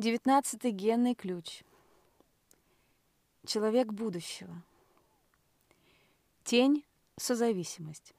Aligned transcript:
Девятнадцатый 0.00 0.70
генный 0.70 1.14
ключ. 1.14 1.62
Человек 3.44 3.92
будущего. 3.92 4.62
Тень– 6.42 6.86
созависимость. 7.18 8.14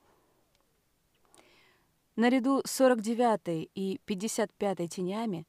Наряду 2.16 2.62
с 2.66 2.72
49 2.74 3.72
и 3.74 4.00
55 4.06 4.90
тенями, 4.92 5.48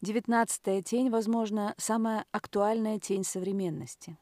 19 0.00 0.84
тень, 0.84 1.10
возможно, 1.10 1.76
самая 1.78 2.26
актуальная 2.32 2.98
тень 2.98 3.22
современности. 3.22 4.18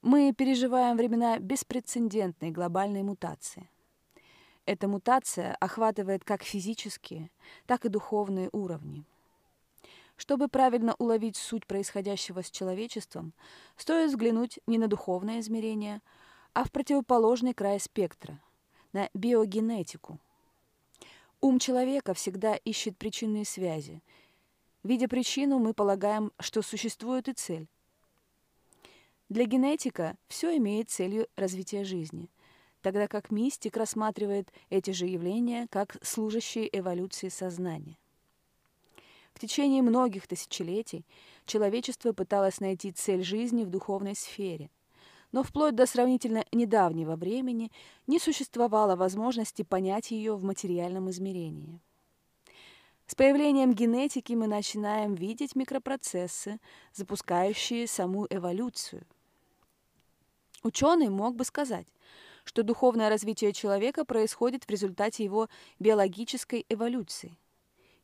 Мы 0.00 0.32
переживаем 0.32 0.96
времена 0.96 1.38
беспрецедентной 1.40 2.52
глобальной 2.52 3.02
мутации. 3.02 3.68
Эта 4.64 4.88
мутация 4.88 5.54
охватывает 5.60 6.24
как 6.24 6.42
физические, 6.42 7.30
так 7.66 7.84
и 7.84 7.90
духовные 7.90 8.48
уровни. 8.52 9.04
Чтобы 10.22 10.46
правильно 10.46 10.94
уловить 10.98 11.36
суть 11.36 11.66
происходящего 11.66 12.44
с 12.44 12.50
человечеством, 12.52 13.32
стоит 13.76 14.10
взглянуть 14.10 14.60
не 14.68 14.78
на 14.78 14.86
духовное 14.86 15.40
измерение, 15.40 16.00
а 16.54 16.62
в 16.62 16.70
противоположный 16.70 17.54
край 17.54 17.80
спектра, 17.80 18.40
на 18.92 19.10
биогенетику. 19.14 20.20
Ум 21.40 21.58
человека 21.58 22.14
всегда 22.14 22.54
ищет 22.54 22.96
причинные 22.98 23.44
связи. 23.44 24.00
Видя 24.84 25.08
причину, 25.08 25.58
мы 25.58 25.74
полагаем, 25.74 26.30
что 26.38 26.62
существует 26.62 27.26
и 27.26 27.32
цель. 27.32 27.66
Для 29.28 29.44
генетика 29.44 30.16
все 30.28 30.56
имеет 30.56 30.88
целью 30.88 31.26
развития 31.34 31.82
жизни– 31.82 32.30
тогда 32.80 33.08
как 33.08 33.32
мистик 33.32 33.76
рассматривает 33.76 34.52
эти 34.70 34.92
же 34.92 35.06
явления 35.06 35.66
как 35.68 35.96
служащие 36.02 36.68
эволюции 36.76 37.28
сознания. 37.28 37.96
В 39.34 39.40
течение 39.40 39.82
многих 39.82 40.26
тысячелетий 40.26 41.04
человечество 41.46 42.12
пыталось 42.12 42.60
найти 42.60 42.92
цель 42.92 43.24
жизни 43.24 43.64
в 43.64 43.70
духовной 43.70 44.14
сфере, 44.14 44.70
но 45.32 45.42
вплоть 45.42 45.74
до 45.74 45.86
сравнительно 45.86 46.44
недавнего 46.52 47.16
времени 47.16 47.72
не 48.06 48.18
существовало 48.18 48.96
возможности 48.96 49.62
понять 49.62 50.10
ее 50.10 50.36
в 50.36 50.44
материальном 50.44 51.10
измерении. 51.10 51.80
С 53.06 53.14
появлением 53.14 53.74
генетики 53.74 54.32
мы 54.32 54.46
начинаем 54.46 55.14
видеть 55.14 55.56
микропроцессы, 55.56 56.60
запускающие 56.94 57.86
саму 57.86 58.26
эволюцию. 58.30 59.04
Ученый 60.62 61.08
мог 61.08 61.34
бы 61.34 61.44
сказать, 61.44 61.86
что 62.44 62.62
духовное 62.62 63.08
развитие 63.08 63.52
человека 63.52 64.04
происходит 64.04 64.64
в 64.64 64.70
результате 64.70 65.24
его 65.24 65.48
биологической 65.78 66.64
эволюции. 66.68 67.36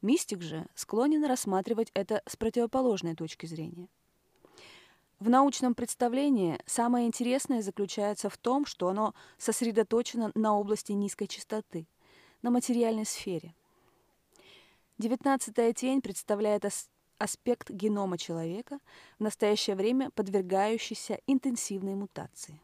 Мистик 0.01 0.43
же 0.43 0.67
склонен 0.77 1.25
рассматривать 1.25 1.91
это 1.93 2.23
с 2.27 2.37
противоположной 2.37 3.17
точки 3.17 3.47
зрения. 3.47 3.89
В 5.19 5.29
научном 5.29 5.75
представлении 5.75 6.61
самое 6.67 7.09
интересное 7.09 7.63
заключается 7.63 8.31
в 8.31 8.37
том, 8.37 8.65
что 8.65 8.89
оно 8.89 9.15
сосредоточено 9.39 10.31
на 10.37 10.57
области 10.57 10.93
низкой 10.93 11.27
частоты, 11.27 11.89
на 12.43 12.51
материальной 12.51 13.05
сфере. 13.05 13.53
Девятнадцатая 14.99 15.73
тень 15.73 16.01
представляет 16.01 16.65
аспект 17.19 17.71
генома 17.71 18.17
человека, 18.17 18.79
в 19.19 19.25
настоящее 19.25 19.75
время 19.75 20.11
подвергающийся 20.11 21.21
интенсивной 21.27 21.97
мутации. 21.97 22.61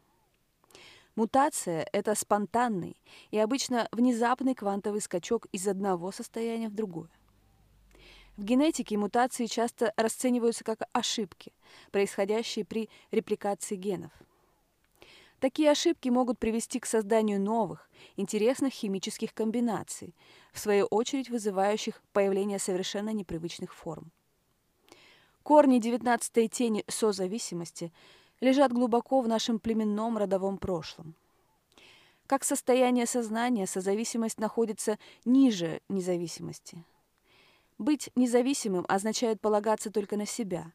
Мутация– 1.16 1.88
это 1.92 2.14
спонтанный 2.14 2.96
и 3.32 3.38
обычно 3.38 3.88
внезапный 3.90 4.54
квантовый 4.54 5.00
скачок 5.00 5.46
из 5.50 5.66
одного 5.66 6.12
состояния 6.12 6.68
в 6.68 6.74
другое. 6.74 7.10
В 8.36 8.44
генетике 8.44 8.96
мутации 8.98 9.46
часто 9.46 9.92
расцениваются 9.96 10.64
как 10.64 10.80
ошибки, 10.92 11.52
происходящие 11.92 12.64
при 12.64 12.88
репликации 13.10 13.76
генов. 13.76 14.10
Такие 15.38 15.70
ошибки 15.70 16.08
могут 16.08 16.38
привести 16.38 16.80
к 16.80 16.86
созданию 16.86 17.40
новых, 17.40 17.90
интересных 18.16 18.72
химических 18.72 19.34
комбинаций, 19.34 20.14
в 20.52 20.58
свою 20.58 20.86
очередь 20.86 21.28
вызывающих 21.28 22.02
появление 22.12 22.58
совершенно 22.58 23.10
непривычных 23.10 23.74
форм. 23.74 24.10
Корни 25.42 25.78
19-й 25.78 26.48
тени 26.48 26.84
созависимости– 26.88 27.92
лежат 28.40 28.72
глубоко 28.72 29.20
в 29.20 29.28
нашем 29.28 29.58
племенном 29.58 30.18
родовом 30.18 30.58
прошлом. 30.58 31.14
Как 32.26 32.44
состояние 32.44 33.06
сознания, 33.06 33.66
созависимость 33.66 34.38
находится 34.38 34.98
ниже 35.24 35.80
независимости. 35.88 36.84
Быть 37.78 38.10
независимым 38.14 38.84
означает 38.88 39.40
полагаться 39.40 39.90
только 39.90 40.16
на 40.16 40.26
себя, 40.26 40.72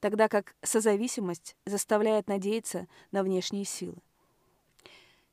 тогда 0.00 0.28
как 0.28 0.54
созависимость 0.62 1.56
заставляет 1.66 2.28
надеяться 2.28 2.86
на 3.12 3.22
внешние 3.22 3.64
силы. 3.64 3.96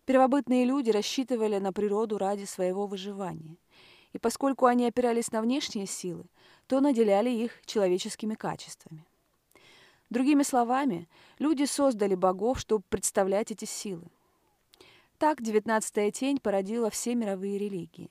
Первобытные 0.05 0.65
люди 0.65 0.89
рассчитывали 0.89 1.59
на 1.59 1.71
природу 1.71 2.17
ради 2.17 2.43
своего 2.43 2.87
выживания, 2.87 3.55
и 4.11 4.17
поскольку 4.17 4.65
они 4.65 4.85
опирались 4.85 5.31
на 5.31 5.41
внешние 5.41 5.85
силы, 5.85 6.25
то 6.67 6.81
наделяли 6.81 7.29
их 7.29 7.61
человеческими 7.65 8.35
качествами. 8.35 9.05
Другими 10.09 10.43
словами, 10.43 11.07
люди 11.39 11.63
создали 11.63 12.15
богов, 12.15 12.59
чтобы 12.59 12.83
представлять 12.89 13.51
эти 13.51 13.63
силы. 13.63 14.07
Так 15.17 15.41
девятнадцатая 15.41 16.11
тень 16.11 16.39
породила 16.39 16.89
все 16.89 17.15
мировые 17.15 17.57
религии. 17.57 18.09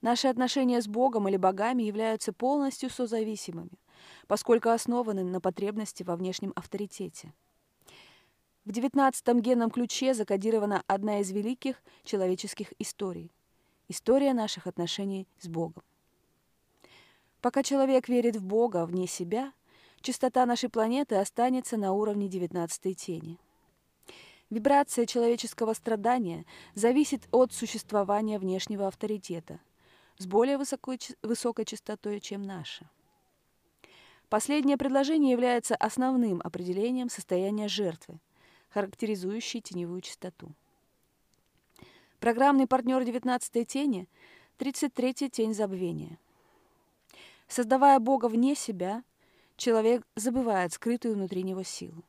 Наши 0.00 0.28
отношения 0.28 0.80
с 0.80 0.86
Богом 0.86 1.28
или 1.28 1.36
богами 1.36 1.82
являются 1.82 2.32
полностью 2.32 2.88
созависимыми, 2.88 3.80
поскольку 4.28 4.68
основаны 4.68 5.24
на 5.24 5.40
потребности 5.40 6.04
во 6.04 6.14
внешнем 6.14 6.52
авторитете. 6.54 7.32
В 8.64 8.70
девятнадцатом 8.70 9.40
генном 9.40 9.70
ключе 9.70 10.14
закодирована 10.14 10.84
одна 10.86 11.18
из 11.20 11.32
великих 11.32 11.82
человеческих 12.04 12.72
историй– 12.78 13.32
история 13.88 14.34
наших 14.34 14.68
отношений 14.68 15.26
с 15.40 15.48
Богом. 15.48 15.82
Пока 17.40 17.64
человек 17.64 18.08
верит 18.08 18.36
в 18.36 18.44
Бога 18.44 18.86
вне 18.86 19.08
себя, 19.08 19.52
частота 20.00 20.46
нашей 20.46 20.68
планеты 20.68 21.16
останется 21.16 21.76
на 21.76 21.92
уровне 21.92 22.28
19 22.28 22.96
тени. 22.96 23.38
Вибрация 24.48 25.06
человеческого 25.06 25.72
страдания 25.74 26.44
зависит 26.74 27.26
от 27.32 27.52
существования 27.52 28.38
внешнего 28.38 28.86
авторитета 28.86 29.60
с 30.18 30.26
более 30.26 30.58
высокой, 30.58 30.98
высокой 31.22 31.64
частотой, 31.64 32.20
чем 32.20 32.42
наша. 32.42 32.90
Последнее 34.28 34.76
предложение 34.76 35.32
является 35.32 35.74
основным 35.74 36.40
определением 36.44 37.08
состояния 37.08 37.68
жертвы, 37.68 38.20
характеризующей 38.68 39.60
теневую 39.60 40.02
частоту. 40.02 40.52
Программный 42.20 42.66
партнер 42.66 43.02
19 43.02 43.66
тени– 43.66 44.08
33-я 44.58 45.30
тень 45.30 45.54
забвения. 45.54 46.18
Создавая 47.46 47.98
Бога 48.00 48.26
вне 48.26 48.54
себя– 48.54 49.02
человек 49.58 50.06
забывает 50.14 50.72
скрытую 50.72 51.14
внутри 51.14 51.42
него 51.42 51.62
силу. 51.62 52.02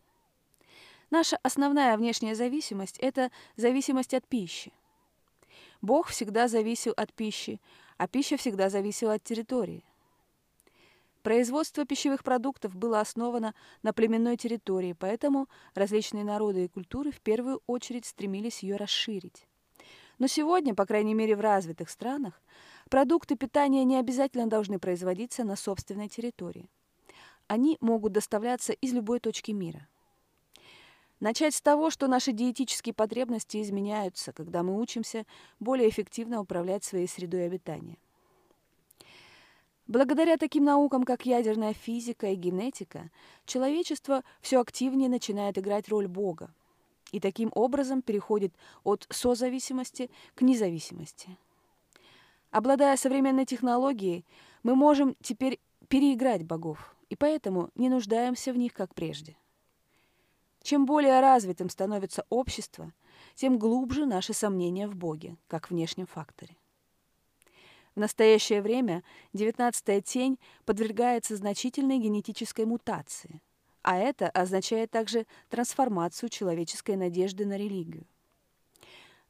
Наша 1.09 1.37
основная 1.43 1.97
внешняя 1.97 2.35
зависимость– 2.35 2.97
это 2.99 3.31
зависимость 3.57 4.13
от 4.13 4.25
пищи. 4.25 4.71
Бог 5.81 6.07
всегда 6.07 6.47
зависел 6.47 6.93
от 6.95 7.11
пищи, 7.11 7.59
а 7.99 8.07
пища 8.07 8.37
всегда 8.37 8.69
зависела 8.69 9.15
от 9.15 9.23
территории. 9.23 9.83
Производство 11.21 11.85
пищевых 11.85 12.23
продуктов 12.23 12.73
было 12.73 13.01
основано 13.01 13.53
на 13.83 13.91
племенной 13.91 14.37
территории, 14.37 14.95
поэтому 14.97 15.49
различные 15.75 16.23
народы 16.23 16.63
и 16.63 16.67
культуры 16.69 17.11
в 17.11 17.19
первую 17.19 17.61
очередь 17.67 18.05
стремились 18.05 18.63
ее 18.63 18.77
расширить. 18.77 19.45
Но 20.17 20.27
сегодня, 20.27 20.73
по 20.73 20.85
крайней 20.85 21.13
мере 21.13 21.35
в 21.35 21.41
развитых 21.41 21.89
странах, 21.89 22.41
продукты 22.89 23.35
питания 23.35 23.83
не 23.83 23.97
обязательно 23.97 24.47
должны 24.47 24.79
производиться 24.79 25.43
на 25.43 25.57
собственной 25.57 26.07
территории. 26.07 26.69
Они 27.47 27.77
могут 27.81 28.13
доставляться 28.13 28.71
из 28.71 28.93
любой 28.93 29.19
точки 29.19 29.51
мира. 29.51 29.89
Начать 31.19 31.53
с 31.53 31.61
того, 31.61 31.89
что 31.89 32.07
наши 32.07 32.31
диетические 32.31 32.93
потребности 32.93 33.61
изменяются, 33.61 34.31
когда 34.31 34.63
мы 34.63 34.79
учимся 34.79 35.25
более 35.59 35.89
эффективно 35.89 36.39
управлять 36.39 36.83
своей 36.83 37.07
средой 37.07 37.45
обитания. 37.45 37.97
Благодаря 39.87 40.37
таким 40.37 40.63
наукам, 40.65 41.03
как 41.03 41.25
ядерная 41.25 41.73
физика 41.73 42.27
и 42.27 42.35
генетика, 42.35 43.09
человечество 43.45 44.23
все 44.39 44.61
активнее 44.61 45.09
начинает 45.09 45.57
играть 45.57 45.89
роль 45.89 46.07
Бога 46.07 46.53
и 47.11 47.19
таким 47.19 47.51
образом 47.55 48.01
переходит 48.01 48.53
от 48.83 49.07
созависимости 49.09 50.11
к 50.35 50.43
независимости. 50.43 51.37
Обладая 52.51 52.95
современной 52.97 53.45
технологией, 53.45 54.25
мы 54.61 54.75
можем 54.75 55.15
теперь 55.21 55.59
переиграть 55.87 56.43
богов– 56.43 56.95
и 57.09 57.15
поэтому 57.15 57.71
не 57.75 57.89
нуждаемся 57.89 58.53
в 58.53 58.57
них, 58.57 58.73
как 58.73 58.93
прежде. 58.93 59.35
Чем 60.69 60.85
более 60.85 61.19
развитым 61.19 61.67
становится 61.67 62.27
общество, 62.29 62.93
тем 63.33 63.57
глубже 63.57 64.05
наши 64.05 64.33
сомнения 64.33 64.87
в 64.87 64.95
Боге, 64.95 65.35
как 65.47 65.71
внешнем 65.71 66.05
факторе. 66.05 66.55
В 67.95 67.99
настоящее 67.99 68.61
время 68.61 69.01
девятнадцатая 69.33 69.99
тень 69.99 70.37
подвергается 70.65 71.35
значительной 71.35 71.97
генетической 71.97 72.65
мутации, 72.65 73.41
а 73.81 73.97
это 73.97 74.29
означает 74.29 74.91
также 74.91 75.25
трансформацию 75.49 76.29
человеческой 76.29 76.97
надежды 76.97 77.47
на 77.47 77.57
религию. 77.57 78.05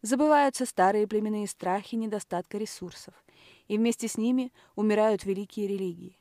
Забываются 0.01 0.65
старые 0.65 1.07
племенные 1.07 1.47
страхи 1.47 1.95
недостатка 1.95 2.57
ресурсов, 2.57 3.13
и 3.69 3.77
вместе 3.77 4.09
с 4.09 4.17
ними 4.17 4.51
умирают 4.75 5.23
великие 5.23 5.67
религии. 5.67 6.17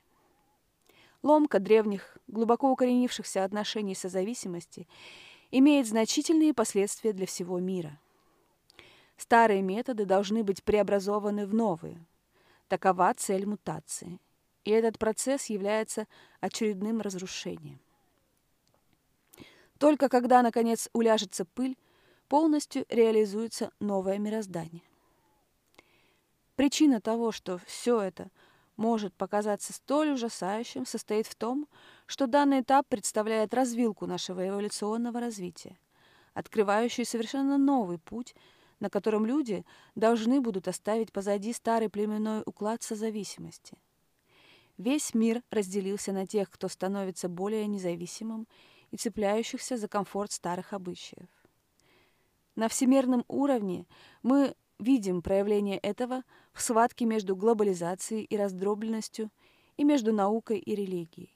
Ломка 1.22 1.58
древних, 1.58 2.16
глубоко 2.28 2.70
укоренившихся 2.70 3.44
отношений 3.44 3.94
созависимости 3.94 4.86
имеет 5.50 5.86
значительные 5.86 6.54
последствия 6.54 7.12
для 7.12 7.26
всего 7.26 7.58
мира. 7.58 7.98
Старые 9.16 9.62
методы 9.62 10.04
должны 10.04 10.44
быть 10.44 10.62
преобразованы 10.62 11.46
в 11.46 11.54
новые. 11.54 11.98
Такова 12.68 13.12
цель 13.14 13.46
мутации. 13.46 14.20
И 14.64 14.70
этот 14.70 14.98
процесс 14.98 15.46
является 15.46 16.06
очередным 16.40 17.00
разрушением. 17.00 17.80
Только 19.78 20.08
когда, 20.08 20.42
наконец, 20.42 20.88
уляжется 20.92 21.44
пыль, 21.44 21.76
полностью 22.28 22.84
реализуется 22.88 23.72
новое 23.80 24.18
мироздание. 24.18 24.82
Причина 26.54 27.00
того, 27.00 27.32
что 27.32 27.58
все 27.66 28.00
это 28.00 28.30
может 28.78 29.12
показаться 29.14 29.72
столь 29.74 30.12
ужасающим, 30.12 30.86
состоит 30.86 31.26
в 31.26 31.34
том, 31.34 31.68
что 32.06 32.26
данный 32.26 32.60
этап 32.60 32.86
представляет 32.88 33.52
развилку 33.52 34.06
нашего 34.06 34.48
эволюционного 34.48 35.20
развития, 35.20 35.76
открывающую 36.32 37.04
совершенно 37.04 37.58
новый 37.58 37.98
путь, 37.98 38.34
на 38.78 38.88
котором 38.88 39.26
люди 39.26 39.66
должны 39.96 40.40
будут 40.40 40.68
оставить 40.68 41.12
позади 41.12 41.52
старый 41.52 41.90
племенной 41.90 42.42
уклад 42.46 42.82
созависимости. 42.82 43.76
Весь 44.78 45.12
мир 45.12 45.42
разделился 45.50 46.12
на 46.12 46.24
тех, 46.24 46.48
кто 46.48 46.68
становится 46.68 47.28
более 47.28 47.66
независимым 47.66 48.46
и 48.92 48.96
цепляющихся 48.96 49.76
за 49.76 49.88
комфорт 49.88 50.30
старых 50.30 50.72
обычаев. 50.72 51.28
На 52.54 52.68
всемирном 52.68 53.24
уровне 53.26 53.86
мы 54.22 54.54
видим 54.78 55.20
проявление 55.20 55.78
этого 55.78 56.22
в 56.58 56.62
схватке 56.62 57.04
между 57.04 57.36
глобализацией 57.36 58.24
и 58.24 58.36
раздробленностью 58.36 59.30
и 59.76 59.84
между 59.84 60.12
наукой 60.12 60.58
и 60.58 60.74
религией. 60.74 61.32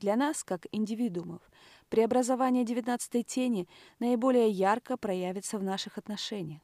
Для 0.00 0.16
нас, 0.16 0.42
как 0.42 0.66
индивидуумов, 0.72 1.42
преобразование 1.90 2.64
девятнадцатой 2.64 3.22
тени 3.22 3.68
наиболее 3.98 4.48
ярко 4.48 4.96
проявится 4.96 5.58
в 5.58 5.62
наших 5.62 5.98
отношениях. 5.98 6.62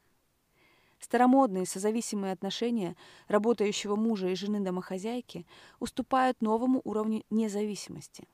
Старомодные 1.00 1.66
созависимые 1.66 2.32
отношения 2.32 2.96
работающего 3.28 3.94
мужа 3.94 4.28
и 4.28 4.36
жены 4.36 4.60
домохозяйки 4.60 5.44
уступают 5.78 6.40
новому 6.40 6.80
уровню 6.84 7.24
независимости. 7.28 8.26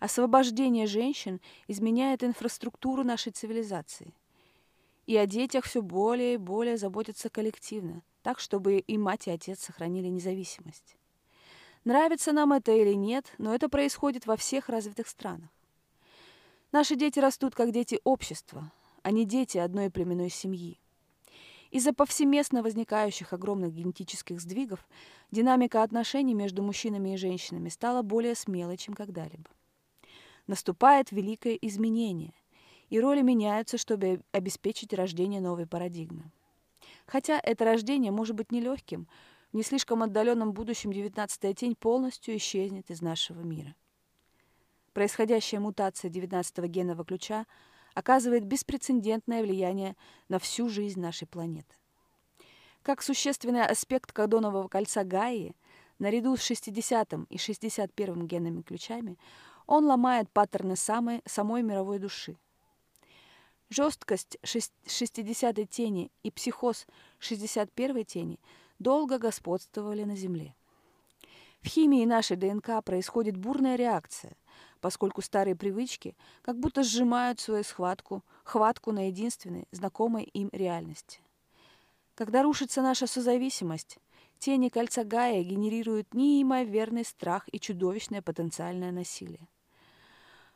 Освобождение 0.00 0.86
женщин 0.86 1.40
изменяет 1.66 2.24
инфраструктуру 2.24 3.04
нашей 3.04 3.32
цивилизации– 3.32 4.14
и 5.08 5.16
о 5.16 5.26
детях 5.26 5.64
все 5.64 5.80
более 5.80 6.34
и 6.34 6.36
более 6.36 6.76
заботятся 6.76 7.30
коллективно, 7.30 8.02
так, 8.28 8.40
чтобы 8.40 8.80
и 8.80 8.98
мать, 8.98 9.26
и 9.26 9.30
отец 9.30 9.60
сохранили 9.60 10.08
независимость. 10.08 10.98
Нравится 11.84 12.32
нам 12.32 12.52
это 12.52 12.72
или 12.72 12.92
нет, 12.92 13.24
но 13.38 13.54
это 13.54 13.70
происходит 13.70 14.26
во 14.26 14.36
всех 14.36 14.68
развитых 14.68 15.08
странах. 15.08 15.48
Наши 16.70 16.94
дети 16.94 17.20
растут 17.20 17.54
как 17.54 17.72
дети 17.72 18.02
общества, 18.04 18.70
а 19.02 19.12
не 19.12 19.24
дети 19.24 19.56
одной 19.56 19.90
племенной 19.90 20.28
семьи. 20.28 20.78
Из-за 21.70 21.94
повсеместно 21.94 22.62
возникающих 22.62 23.32
огромных 23.32 23.72
генетических 23.72 24.42
сдвигов 24.42 24.86
динамика 25.30 25.82
отношений 25.82 26.34
между 26.34 26.62
мужчинами 26.62 27.14
и 27.14 27.16
женщинами 27.16 27.70
стала 27.70 28.02
более 28.02 28.34
смелой, 28.34 28.76
чем 28.76 28.92
когда-либо. 28.92 29.48
Наступает 30.46 31.12
великое 31.12 31.54
изменение– 31.54 32.34
и 32.90 33.00
роли 33.00 33.20
меняются, 33.22 33.76
чтобы 33.76 34.22
обеспечить 34.32 34.94
рождение 34.94 35.40
новой 35.40 35.66
парадигмы. 35.66 36.30
Хотя 37.08 37.40
это 37.42 37.64
рождение 37.64 38.12
может 38.12 38.36
быть 38.36 38.52
нелегким, 38.52 39.08
в 39.50 39.56
не 39.56 39.62
слишком 39.62 40.02
отдаленном 40.02 40.52
будущем 40.52 40.90
19-я 40.90 41.54
тень 41.54 41.74
полностью 41.74 42.36
исчезнет 42.36 42.90
из 42.90 43.00
нашего 43.00 43.40
мира. 43.40 43.74
Происходящая 44.92 45.60
мутация 45.60 46.10
19-го 46.10 46.66
генного 46.66 47.06
ключа 47.06 47.46
оказывает 47.94 48.44
беспрецедентное 48.44 49.42
влияние 49.42 49.96
на 50.28 50.38
всю 50.38 50.68
жизнь 50.68 51.00
нашей 51.00 51.26
планеты. 51.26 51.74
Как 52.82 53.00
существенный 53.00 53.64
аспект 53.64 54.12
кадонового 54.12 54.68
кольца 54.68 55.02
Гаи, 55.02 55.56
наряду 55.98 56.36
с 56.36 56.50
60-м 56.50 57.24
и 57.30 57.36
61-м 57.36 58.26
генными 58.26 58.60
ключами, 58.60 59.18
он 59.66 59.86
ломает 59.86 60.30
паттерны 60.30 60.76
самой, 60.76 61.22
самой 61.24 61.62
мировой 61.62 61.98
души– 62.00 62.36
Жесткость 63.70 64.38
60-й 64.42 65.66
тени 65.66 66.10
и 66.22 66.30
психоз 66.30 66.86
61-й 67.20 68.04
тени 68.04 68.40
долго 68.78 69.18
господствовали 69.18 70.04
на 70.04 70.16
Земле. 70.16 70.54
В 71.60 71.68
химии 71.68 72.04
нашей 72.06 72.36
ДНК 72.36 72.82
происходит 72.82 73.36
бурная 73.36 73.76
реакция, 73.76 74.36
поскольку 74.80 75.20
старые 75.20 75.54
привычки 75.56 76.16
как 76.42 76.58
будто 76.58 76.82
сжимают 76.82 77.40
свою 77.40 77.64
схватку, 77.64 78.24
хватку 78.44 78.92
на 78.92 79.08
единственной, 79.08 79.66
знакомой 79.70 80.24
им 80.24 80.48
реальности. 80.52 81.20
Когда 82.14 82.42
рушится 82.42 82.80
наша 82.80 83.06
созависимость, 83.06 83.98
тени 84.38 84.70
кольца 84.70 85.04
Гая 85.04 85.42
генерируют 85.42 86.14
неимоверный 86.14 87.04
страх 87.04 87.44
и 87.52 87.60
чудовищное 87.60 88.22
потенциальное 88.22 88.92
насилие. 88.92 89.46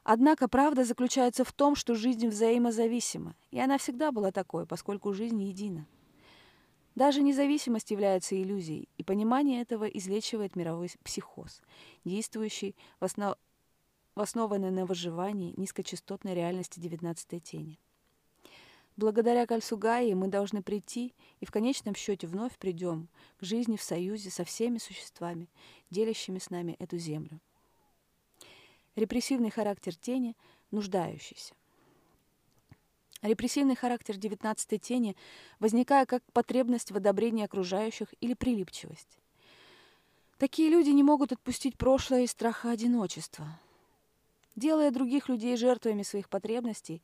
Однако 0.05 0.49
правда 0.49 0.85
заключается 0.85 1.45
в 1.45 1.53
том, 1.53 1.77
что 1.77 1.95
жизнь 1.95 2.27
взаимозависима, 2.27 3.37
и 3.53 3.61
она 3.61 3.79
всегда 3.79 4.11
была 4.11 4.33
такой, 4.33 4.67
поскольку 4.67 5.13
жизнь 5.13 5.41
едина. 5.41 5.87
Даже 6.97 7.23
независимость 7.23 7.91
является 7.91 8.41
иллюзией, 8.41 8.89
и 8.99 9.05
понимание 9.05 9.63
этого 9.63 9.85
излечивает 9.85 10.57
мировой 10.57 10.91
психоз, 11.05 11.63
действующий 12.05 12.75
в, 13.01 13.05
основ... 13.05 13.37
в 14.15 14.21
основанной 14.21 14.71
на 14.71 14.87
выживании 14.87 15.55
низкочастотной 15.57 16.35
реальности 16.35 16.81
19-й 16.81 17.41
тени. 17.41 17.79
Благодаря 18.97 19.47
кольцу 19.47 19.79
Гаи 19.79 20.13
мы 20.13 20.29
должны 20.29 20.63
прийти 20.63 21.15
и 21.41 21.47
в 21.47 21.51
конечном 21.51 21.95
счете 21.95 22.27
вновь 22.27 22.59
придем 22.59 23.09
к 23.39 23.45
жизни 23.45 23.77
в 23.77 23.83
союзе 23.83 24.31
со 24.31 24.45
всеми 24.45 24.77
существами, 24.79 25.49
делящими 25.91 26.39
с 26.39 26.51
нами 26.51 26.77
эту 26.79 26.99
землю 26.99 27.41
репрессивный 28.97 29.51
характер 29.51 29.95
тени, 29.97 30.37
нуждающийся. 30.71 31.55
Репрессивный 33.23 33.77
характер 33.77 34.17
девятнадцатой 34.17 34.79
тени 34.79 35.17
возникает 35.61 36.09
как 36.09 36.25
потребность 36.33 36.91
в 36.91 36.97
одобрении 36.97 37.45
окружающих 37.45 38.13
или 38.21 38.35
прилипчивость. 38.35 39.19
Такие 40.39 40.71
люди 40.71 40.91
не 40.91 41.05
могут 41.05 41.31
отпустить 41.31 41.79
прошлое 41.79 42.23
из 42.23 42.33
страха 42.33 42.73
одиночества. 42.73 43.61
Делая 44.57 44.91
других 44.91 45.29
людей 45.29 45.57
жертвами 45.57 46.03
своих 46.03 46.29
потребностей, 46.29 47.01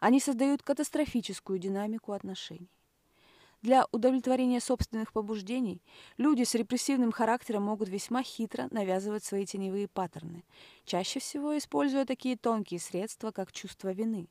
они 0.00 0.20
создают 0.20 0.62
катастрофическую 0.62 1.58
динамику 1.58 2.12
отношений. 2.12 2.70
Для 3.60 3.86
удовлетворения 3.90 4.60
собственных 4.60 5.12
побуждений 5.12 5.82
люди 6.16 6.44
с 6.44 6.54
репрессивным 6.54 7.10
характером 7.10 7.64
могут 7.64 7.88
весьма 7.88 8.22
хитро 8.22 8.68
навязывать 8.70 9.24
свои 9.24 9.46
теневые 9.46 9.88
паттерны, 9.88 10.44
чаще 10.84 11.18
всего 11.18 11.58
используя 11.58 12.04
такие 12.04 12.36
тонкие 12.36 12.78
средства, 12.78 13.32
как 13.32 13.50
чувство 13.50 13.92
вины. 13.92 14.28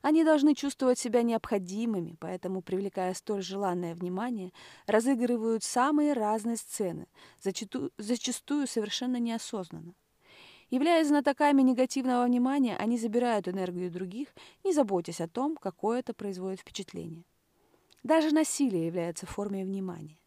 Они 0.00 0.24
должны 0.24 0.54
чувствовать 0.54 0.98
себя 0.98 1.22
необходимыми, 1.22 2.16
поэтому, 2.18 2.62
привлекая 2.62 3.12
столь 3.12 3.42
желанное 3.42 3.94
внимание, 3.94 4.52
разыгрывают 4.86 5.62
самые 5.62 6.14
разные 6.14 6.56
сцены, 6.56 7.06
зачастую, 7.42 7.90
зачастую 7.98 8.66
совершенно 8.66 9.18
неосознанно. 9.18 9.94
Являясь 10.70 11.08
знатоками 11.08 11.60
негативного 11.60 12.24
внимания, 12.24 12.76
они 12.78 12.96
забирают 12.96 13.46
энергию 13.48 13.90
других, 13.90 14.28
не 14.64 14.72
заботясь 14.72 15.20
о 15.20 15.28
том, 15.28 15.56
какое 15.56 15.98
это 16.00 16.14
производит 16.14 16.60
впечатление. 16.60 17.24
Даже 18.02 18.32
насилие 18.32 18.86
является 18.86 19.26
формой 19.26 19.64
внимания. 19.64 20.18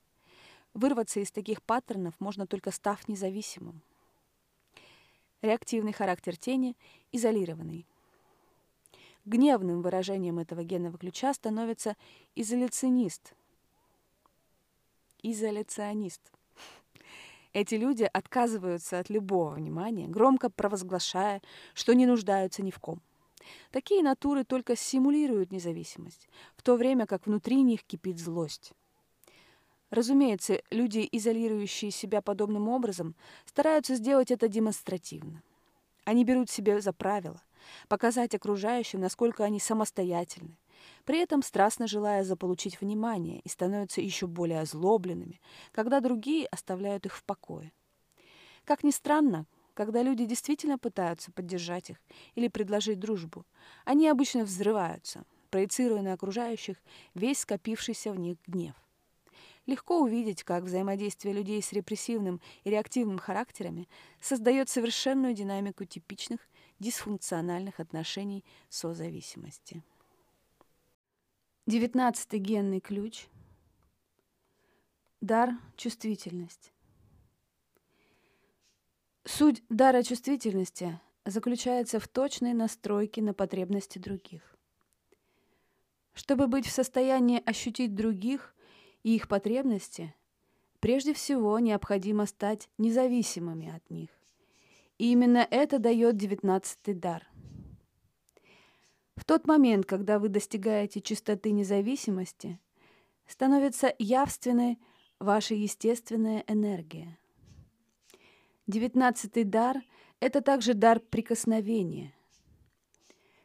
Вырваться 0.74 1.20
из 1.20 1.32
таких 1.32 1.62
паттернов 1.62 2.14
можно 2.20 2.48
только 2.48 2.72
став 2.72 3.08
независимым. 3.08 3.82
Реактивный 5.42 5.92
характер 5.92 6.38
тени– 6.38 6.78
изолированный. 7.12 7.86
Гневным 9.26 9.82
выражением 9.82 10.40
этого 10.40 10.64
генного 10.64 10.98
ключа 10.98 11.34
становится 11.34 11.96
изоляционист. 12.36 13.34
Изоляционист. 15.24 16.22
Эти 17.54 17.76
люди 17.76 18.10
отказываются 18.12 19.00
от 19.00 19.10
любого 19.10 19.52
внимания, 19.52 20.08
громко 20.08 20.50
провозглашая, 20.50 21.42
что 21.74 21.94
не 21.94 22.06
нуждаются 22.06 22.64
ни 22.64 22.72
в 22.72 22.80
ком. 22.80 23.02
Такие 23.72 24.04
натуры 24.04 24.44
только 24.44 24.76
симулируют 24.76 25.52
независимость, 25.52 26.30
в 26.56 26.64
то 26.64 26.76
время 26.76 27.06
как 27.06 27.26
внутри 27.26 27.62
них 27.62 27.84
кипит 27.84 28.20
злость. 28.20 28.74
Разумеется, 29.90 30.62
люди, 30.72 31.08
изолирующие 31.12 31.92
себя 31.92 32.22
подобным 32.22 32.70
образом, 32.70 33.16
стараются 33.46 33.96
сделать 33.96 34.32
это 34.32 34.48
демонстративно. 34.48 35.44
Они 36.06 36.24
берут 36.24 36.50
себе 36.50 36.82
за 36.82 36.94
правило 36.94 37.42
показать 37.88 38.34
окружающим, 38.36 39.02
насколько 39.02 39.44
они 39.44 39.60
самостоятельны, 39.60 40.58
при 41.06 41.20
этом 41.20 41.44
страстно 41.44 41.88
желая 41.88 42.24
заполучить 42.24 42.82
внимание 42.82 43.40
и 43.42 43.50
становятся 43.50 44.02
еще 44.02 44.28
более 44.28 44.62
озлобленными, 44.62 45.40
когда 45.72 46.00
другие 46.00 46.48
оставляют 46.48 47.06
их 47.06 47.16
в 47.16 47.24
покое. 47.24 47.72
Как 48.66 48.84
ни 48.84 48.92
странно, 48.92 49.46
когда 49.74 50.02
люди 50.04 50.26
действительно 50.26 50.78
пытаются 50.78 51.32
поддержать 51.32 51.90
их 51.90 51.98
или 52.36 52.48
предложить 52.48 53.00
дружбу, 53.00 53.46
они 53.86 54.08
обычно 54.08 54.44
взрываются, 54.44 55.26
проецируя 55.50 56.02
на 56.02 56.14
окружающих 56.14 56.78
весь 57.14 57.40
скопившийся 57.40 58.12
в 58.12 58.20
них 58.20 58.38
гнев. 58.48 58.76
Легко 59.68 60.02
увидеть, 60.02 60.44
как 60.44 60.64
взаимодействие 60.64 61.34
людей 61.34 61.62
с 61.62 61.72
репрессивным 61.72 62.42
и 62.64 62.70
реактивным 62.72 63.20
характерами 63.20 63.88
создает 64.20 64.70
совершенную 64.70 65.34
динамику 65.34 65.86
типичных 65.86 66.40
дисфункциональных 66.80 67.80
отношений 67.80 68.44
созависимости. 68.70 69.84
Девятнадцатый 71.68 72.40
генный 72.40 72.80
ключ. 72.80 73.28
Дар– 75.22 75.52
чувствительность. 75.78 76.74
Суть 79.24 79.64
дара 79.70 80.02
чувствительности 80.02 81.00
заключается 81.26 82.00
в 82.00 82.08
точной 82.08 82.54
настройке 82.54 83.22
на 83.22 83.36
потребности 83.36 84.00
других. 84.00 84.56
Чтобы 86.14 86.48
быть 86.48 86.66
в 86.66 86.72
состоянии 86.72 87.42
ощутить 87.46 87.94
других 87.94 88.56
и 89.04 89.16
их 89.16 89.28
потребности, 89.28 90.16
прежде 90.80 91.14
всего 91.14 91.60
необходимо 91.60 92.26
стать 92.26 92.68
независимыми 92.80 93.72
от 93.76 93.88
них. 93.92 94.10
И 94.98 95.12
именно 95.12 95.48
это 95.50 95.78
дает 95.78 96.18
девятнадцатый 96.18 96.96
дар. 96.96 97.28
В 99.16 99.24
тот 99.24 99.46
момент, 99.46 99.86
когда 99.86 100.18
вы 100.18 100.30
достигаете 100.30 101.00
чистоты 101.00 101.52
независимости, 101.52 102.60
становится 103.28 103.94
явственной 104.00 104.80
ваша 105.20 105.54
естественная 105.54 106.44
энергия. 106.48 107.20
Девятнадцатый 108.68 109.44
дар– 109.44 109.82
это 110.20 110.42
также 110.42 110.74
дар 110.74 111.00
прикосновения. 111.00 112.14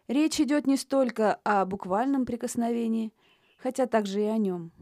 Речь 0.08 0.40
идет 0.40 0.66
не 0.66 0.76
столько 0.76 1.34
о 1.44 1.64
буквальном 1.64 2.26
прикосновении, 2.26 3.12
хотя 3.58 3.86
также 3.86 4.22
и 4.22 4.26
о 4.26 4.36
нем. 4.36 4.72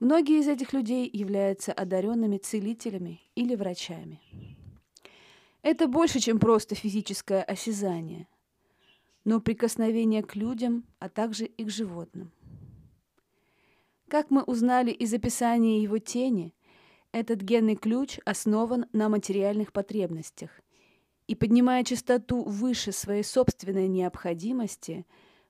Многие 0.00 0.40
из 0.40 0.48
этих 0.48 0.72
людей 0.72 1.08
являются 1.12 1.72
одаренными 1.72 2.38
целителями 2.38 3.20
или 3.34 3.54
врачами. 3.54 4.20
Это 5.62 5.86
больше, 5.86 6.20
чем 6.20 6.38
просто 6.38 6.74
физическое 6.74 7.42
осязание– 7.42 8.28
но 9.28 9.42
прикосновение 9.42 10.22
к 10.22 10.36
людям, 10.36 10.84
а 11.00 11.10
также 11.10 11.44
и 11.44 11.62
к 11.62 11.68
животным. 11.68 12.32
Как 14.08 14.30
мы 14.30 14.42
узнали 14.42 14.90
из 14.90 15.12
описания 15.12 15.82
его 15.82 15.98
тени, 15.98 16.54
этот 17.12 17.40
генный 17.40 17.76
ключ 17.76 18.18
основан 18.24 18.86
на 18.92 19.08
материальных 19.08 19.72
потребностях, 19.72 20.50
и 21.26 21.34
поднимая 21.34 21.84
частоту 21.84 22.42
выше 22.42 22.92
своей 22.92 23.22
собственной 23.22 23.86
необходимости, 23.88 25.06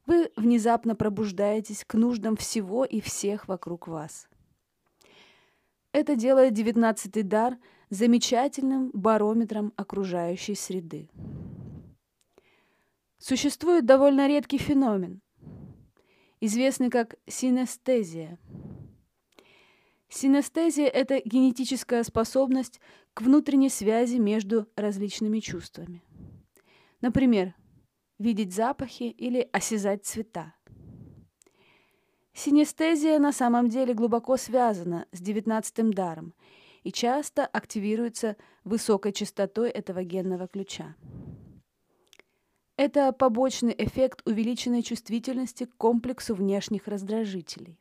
вы 0.06 0.30
внезапно 0.36 0.96
пробуждаетесь 0.96 1.84
к 1.84 1.94
нуждам 1.94 2.36
всего 2.36 2.84
и 2.84 3.00
всех 3.00 3.46
вокруг 3.46 3.86
вас. 3.86 4.28
Это 5.92 6.16
делает 6.16 6.54
девятнадцатый 6.54 7.22
дар 7.22 7.58
замечательным 7.90 8.90
барометром 8.92 9.72
окружающей 9.76 10.54
среды. 10.54 11.08
Существует 13.18 13.84
довольно 13.84 14.28
редкий 14.28 14.58
феномен, 14.58 15.20
известный 16.40 16.90
как 16.90 17.16
синестезия. 17.26 18.38
Синестезия– 20.08 20.86
это 20.88 21.20
генетическая 21.24 22.02
способность 22.02 22.80
к 23.12 23.20
внутренней 23.20 23.68
связи 23.68 24.16
между 24.16 24.66
различными 24.74 25.40
чувствами. 25.40 26.02
Например, 27.00 27.54
видеть 28.18 28.54
запахи 28.54 29.04
или 29.04 29.48
осязать 29.52 30.06
цвета. 30.06 30.54
Синестезия 32.32 33.18
на 33.18 33.32
самом 33.32 33.68
деле 33.68 33.94
глубоко 33.94 34.36
связана 34.36 35.06
с 35.12 35.20
девятнадцатым 35.20 35.92
даром 35.92 36.34
и 36.84 36.92
часто 36.92 37.44
активируется 37.44 38.36
высокой 38.64 39.12
частотой 39.12 39.70
этого 39.70 40.04
генного 40.04 40.48
ключа. 40.48 40.96
Это 42.76 43.12
побочный 43.12 43.74
эффект 43.76 44.22
увеличенной 44.24 44.82
чувствительности 44.82 45.64
к 45.64 45.76
комплексу 45.76 46.34
внешних 46.34 46.86
раздражителей. 46.86 47.76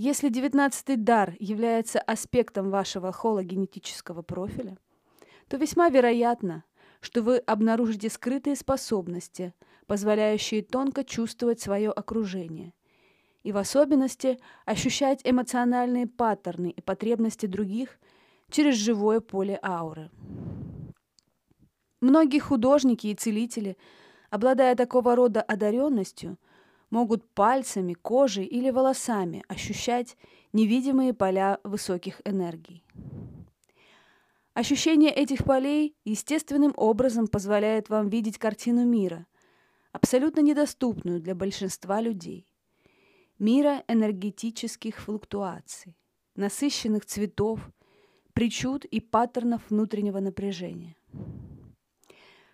Если 0.00 0.28
девятнадцатый 0.28 0.94
дар 0.94 1.34
является 1.40 1.98
аспектом 1.98 2.70
вашего 2.70 3.10
хологенетического 3.10 4.22
профиля, 4.22 4.78
то 5.48 5.56
весьма 5.56 5.88
вероятно, 5.88 6.62
что 7.00 7.20
вы 7.20 7.38
обнаружите 7.38 8.08
скрытые 8.08 8.54
способности, 8.54 9.54
позволяющие 9.88 10.62
тонко 10.62 11.02
чувствовать 11.02 11.60
свое 11.60 11.90
окружение, 11.90 12.74
и 13.42 13.50
в 13.50 13.56
особенности 13.56 14.38
ощущать 14.66 15.20
эмоциональные 15.24 16.06
паттерны 16.06 16.70
и 16.70 16.80
потребности 16.80 17.46
других 17.46 17.98
через 18.52 18.76
живое 18.76 19.18
поле 19.18 19.58
ауры. 19.64 20.12
Многие 22.00 22.38
художники 22.38 23.08
и 23.08 23.16
целители, 23.16 23.76
обладая 24.30 24.76
такого 24.76 25.16
рода 25.16 25.42
одаренностью, 25.42 26.38
могут 26.90 27.28
пальцами, 27.34 27.94
кожей 27.94 28.44
или 28.44 28.70
волосами 28.70 29.44
ощущать 29.48 30.16
невидимые 30.52 31.14
поля 31.14 31.58
высоких 31.64 32.20
энергий. 32.24 32.84
Ощущение 34.54 35.12
этих 35.12 35.44
полей 35.44 35.96
естественным 36.04 36.72
образом 36.76 37.28
позволяет 37.28 37.88
вам 37.88 38.08
видеть 38.08 38.38
картину 38.38 38.84
мира, 38.84 39.26
абсолютно 39.92 40.40
недоступную 40.40 41.20
для 41.20 41.34
большинства 41.34 42.00
людей. 42.00 42.46
Мира 43.38 43.84
энергетических 43.86 44.96
флуктуаций, 44.98 45.96
насыщенных 46.34 47.06
цветов, 47.06 47.60
причуд 48.32 48.84
и 48.84 49.00
паттернов 49.00 49.62
внутреннего 49.70 50.18
напряжения. 50.18 50.96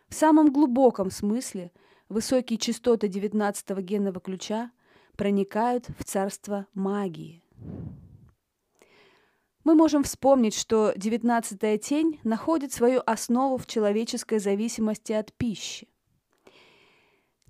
В 0.08 0.14
самом 0.14 0.52
глубоком 0.52 1.10
смысле 1.10 1.72
высокие 2.08 2.58
частоты 2.58 3.08
19-го 3.08 3.80
генного 3.80 4.20
ключа 4.20 4.70
проникают 5.16 5.86
в 5.98 6.04
царство 6.04 6.66
магии. 6.74 7.42
Мы 9.64 9.74
можем 9.74 10.02
вспомнить, 10.02 10.54
что 10.54 10.92
19-я 10.92 11.78
тень 11.78 12.20
находит 12.22 12.72
свою 12.72 13.02
основу 13.06 13.56
в 13.56 13.66
человеческой 13.66 14.38
зависимости 14.38 15.12
от 15.12 15.32
пищи. 15.32 15.88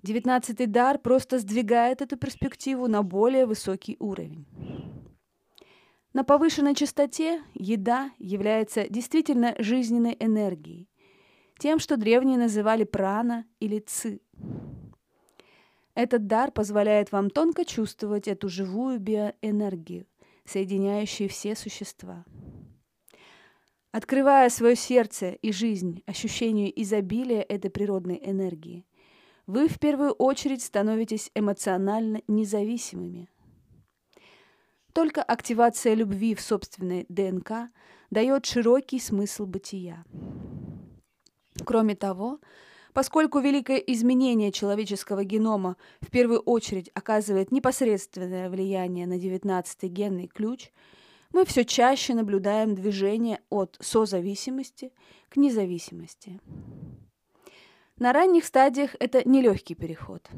19-й 0.05 0.65
дар 0.67 0.99
просто 0.99 1.39
сдвигает 1.39 2.01
эту 2.01 2.15
перспективу 2.15 2.87
на 2.87 3.03
более 3.03 3.45
высокий 3.45 3.97
уровень. 3.99 4.45
На 6.13 6.23
повышенной 6.23 6.75
частоте 6.75 7.43
еда 7.53 8.11
является 8.19 8.87
действительно 8.87 9.53
жизненной 9.59 10.15
энергией, 10.17 10.87
тем, 11.57 11.79
что 11.79 11.97
древние 11.97 12.37
называли 12.37 12.83
прана 12.83 13.45
или 13.59 13.79
ци. 13.79 14.21
Этот 15.93 16.27
дар 16.27 16.51
позволяет 16.51 17.11
вам 17.11 17.29
тонко 17.29 17.63
чувствовать 17.63 18.27
эту 18.27 18.49
живую 18.49 18.99
биоэнергию, 18.99 20.05
соединяющую 20.43 21.29
все 21.29 21.55
существа. 21.55 22.25
Открывая 23.91 24.49
свое 24.49 24.75
сердце 24.75 25.29
и 25.31 25.53
жизнь 25.53 26.03
ощущению 26.05 26.69
изобилия 26.81 27.41
этой 27.41 27.71
природной 27.71 28.19
энергии, 28.21 28.85
вы 29.47 29.69
в 29.69 29.79
первую 29.79 30.11
очередь 30.11 30.63
становитесь 30.63 31.31
эмоционально 31.33 32.21
независимыми. 32.27 33.29
Только 34.91 35.23
активация 35.23 35.93
любви 35.93 36.35
в 36.35 36.41
собственной 36.41 37.05
ДНК 37.07 37.69
дает 38.09 38.45
широкий 38.45 38.99
смысл 38.99 39.45
бытия. 39.45 40.03
Кроме 41.63 41.95
того, 41.95 42.39
поскольку 42.93 43.39
великое 43.39 43.77
изменение 43.77 44.51
человеческого 44.51 45.23
генома 45.23 45.77
в 46.01 46.09
первую 46.09 46.39
очередь 46.39 46.89
оказывает 46.93 47.51
непосредственное 47.51 48.49
влияние 48.49 49.07
на 49.07 49.17
19-й 49.17 49.87
генный 49.87 50.27
ключ, 50.27 50.71
мы 51.31 51.45
все 51.45 51.65
чаще 51.65 52.13
наблюдаем 52.13 52.75
движение 52.75 53.41
от 53.49 53.77
созависимости 53.79 54.91
к 55.29 55.37
независимости. 55.37 56.39
На 57.97 58.11
ранних 58.11 58.45
стадиях 58.45 58.95
это 58.99 59.27
нелегкий 59.27 59.75
переход. 59.75 60.29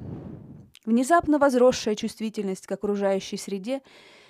Внезапно 0.86 1.39
возросшая 1.39 1.95
чувствительность 1.95 2.67
к 2.67 2.71
окружающей 2.71 3.38
среде 3.38 3.81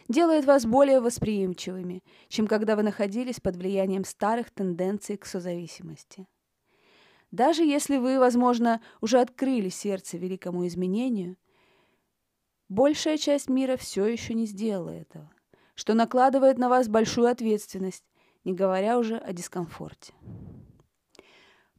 делает 0.08 0.46
вас 0.46 0.65
более 0.65 1.01
восприимчивыми, 1.01 2.03
чем 2.29 2.48
когда 2.48 2.75
вы 2.75 2.84
находились 2.84 3.39
под 3.39 3.58
влиянием 3.58 4.06
старых 4.06 4.50
тенденций 4.50 5.17
к 5.17 5.25
созависимости. 5.25 6.25
Даже 7.32 7.64
если 7.64 7.98
вы, 7.98 8.20
возможно, 8.20 8.82
уже 9.02 9.20
открыли 9.20 9.70
сердце 9.70 10.18
великому 10.18 10.66
изменению, 10.68 11.38
большая 12.70 13.18
часть 13.18 13.50
мира 13.50 13.78
все 13.78 14.06
еще 14.06 14.34
не 14.34 14.46
сделала 14.46 14.92
этого, 14.92 15.32
что 15.76 15.94
накладывает 15.94 16.58
на 16.58 16.70
вас 16.70 16.88
большую 16.88 17.28
ответственность, 17.28 18.06
не 18.44 18.54
говоря 18.54 18.98
уже 18.98 19.18
о 19.18 19.34
дискомфорте. 19.34 20.14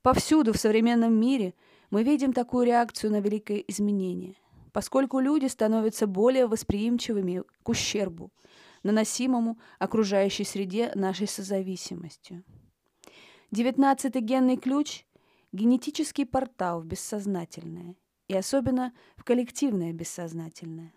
Повсюду 0.02 0.52
в 0.52 0.58
современном 0.58 1.14
мире 1.14 1.54
мы 1.90 2.02
видим 2.02 2.32
такую 2.32 2.66
реакцию 2.66 3.12
на 3.12 3.20
великое 3.20 3.58
изменение– 3.58 4.36
поскольку 4.78 5.18
люди 5.18 5.46
становятся 5.46 6.06
более 6.06 6.46
восприимчивыми 6.46 7.42
к 7.62 7.68
ущербу, 7.68 8.30
наносимому 8.82 9.58
окружающей 9.78 10.44
среде 10.44 10.92
нашей 10.94 11.26
созависимостью. 11.26 12.44
Девятнадцатый 13.50 14.22
генный 14.22 14.56
ключ– 14.56 15.04
генетический 15.52 16.26
портал 16.26 16.80
в 16.80 16.86
бессознательное, 16.86 17.96
и 18.28 18.34
особенно 18.34 18.92
в 19.16 19.24
коллективное 19.24 19.92
бессознательное. 19.92 20.92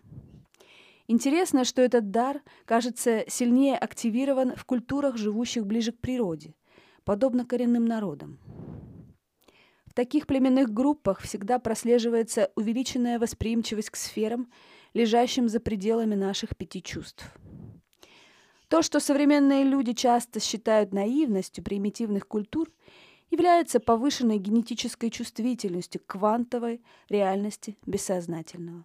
Интересно, 1.08 1.64
что 1.64 1.82
этот 1.82 2.10
дар, 2.10 2.42
кажется, 2.64 3.24
сильнее 3.28 3.76
активирован 3.76 4.54
в 4.56 4.64
культурах, 4.64 5.16
живущих 5.16 5.66
ближе 5.66 5.92
к 5.92 6.00
природе, 6.00 6.54
подобно 7.04 7.44
коренным 7.44 7.84
народам. 7.84 8.38
В 9.86 9.94
таких 9.94 10.26
племенных 10.26 10.70
группах 10.70 11.20
всегда 11.20 11.58
прослеживается 11.58 12.50
увеличенная 12.56 13.18
восприимчивость 13.18 13.90
к 13.90 13.96
сферам, 13.96 14.50
лежащим 14.94 15.48
за 15.48 15.60
пределами 15.60 16.14
наших 16.14 16.56
пяти 16.56 16.82
чувств. 16.82 17.26
То, 18.68 18.80
что 18.80 19.00
современные 19.00 19.64
люди 19.64 19.92
часто 19.92 20.40
считают 20.40 20.94
наивностью 20.94 21.62
примитивных 21.62 22.26
культур, 22.26 22.70
является 23.32 23.80
повышенной 23.80 24.36
генетической 24.36 25.08
чувствительностью 25.10 26.02
к 26.02 26.06
квантовой 26.06 26.82
реальности 27.08 27.78
бессознательного. 27.86 28.84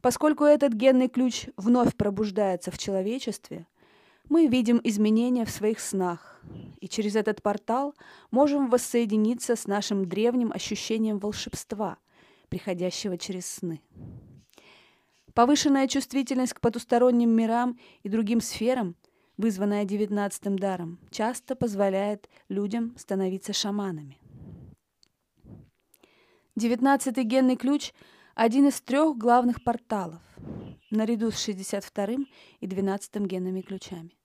Поскольку 0.00 0.44
этот 0.44 0.72
генный 0.72 1.08
ключ 1.08 1.48
вновь 1.56 1.96
пробуждается 1.96 2.70
в 2.70 2.78
человечестве, 2.78 3.66
мы 4.28 4.46
видим 4.46 4.80
изменения 4.84 5.44
в 5.44 5.50
своих 5.50 5.80
снах, 5.80 6.40
и 6.80 6.88
через 6.88 7.16
этот 7.16 7.42
портал 7.42 7.94
можем 8.30 8.70
воссоединиться 8.70 9.56
с 9.56 9.66
нашим 9.66 10.08
древним 10.08 10.52
ощущением 10.52 11.18
волшебства, 11.18 11.98
приходящего 12.48 13.18
через 13.18 13.46
сны. 13.46 13.80
Повышенная 15.34 15.88
чувствительность 15.88 16.54
к 16.54 16.60
потусторонним 16.60 17.30
мирам 17.30 17.78
и 18.04 18.08
другим 18.08 18.40
сферам, 18.40 18.94
вызванная 19.36 19.84
девятнадцатым 19.84 20.58
даром, 20.58 20.98
часто 21.10 21.56
позволяет 21.56 22.28
людям 22.48 22.94
становиться 22.96 23.52
шаманами. 23.52 24.18
Девятнадцатый 26.54 27.24
генный 27.24 27.56
ключ– 27.56 27.92
один 28.34 28.68
из 28.68 28.80
трех 28.80 29.16
главных 29.16 29.64
порталов, 29.64 30.22
наряду 30.90 31.30
с 31.30 31.38
62 31.38 32.26
и 32.60 32.66
12 32.66 33.16
генными 33.26 33.62
ключами 33.62 34.16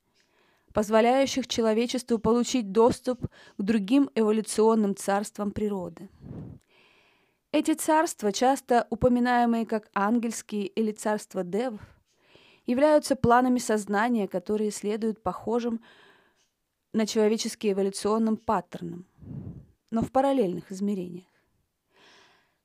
позволяющих 0.73 1.47
человечеству 1.47 2.17
получить 2.17 2.71
доступ 2.71 3.27
к 3.57 3.61
другим 3.61 4.09
эволюционным 4.15 4.95
царствам 4.95 5.51
природы. 5.51 6.09
Эти 7.51 7.73
царства, 7.73 8.31
часто 8.31 8.87
упоминаемые 8.89 9.65
как 9.65 9.89
ангельские 9.93 10.67
или 10.67 10.91
царства 10.91 11.43
девов, 11.43 11.81
являются 12.65 13.15
планами 13.15 13.59
сознания, 13.59 14.27
которые 14.27 14.71
следуют 14.71 15.21
похожим 15.23 15.81
на 16.93 17.05
человеческие 17.05 17.73
эволюционным 17.73 18.37
паттернам, 18.37 19.05
но 19.91 20.01
в 20.01 20.11
параллельных 20.11 20.71
измерениях. 20.71 21.27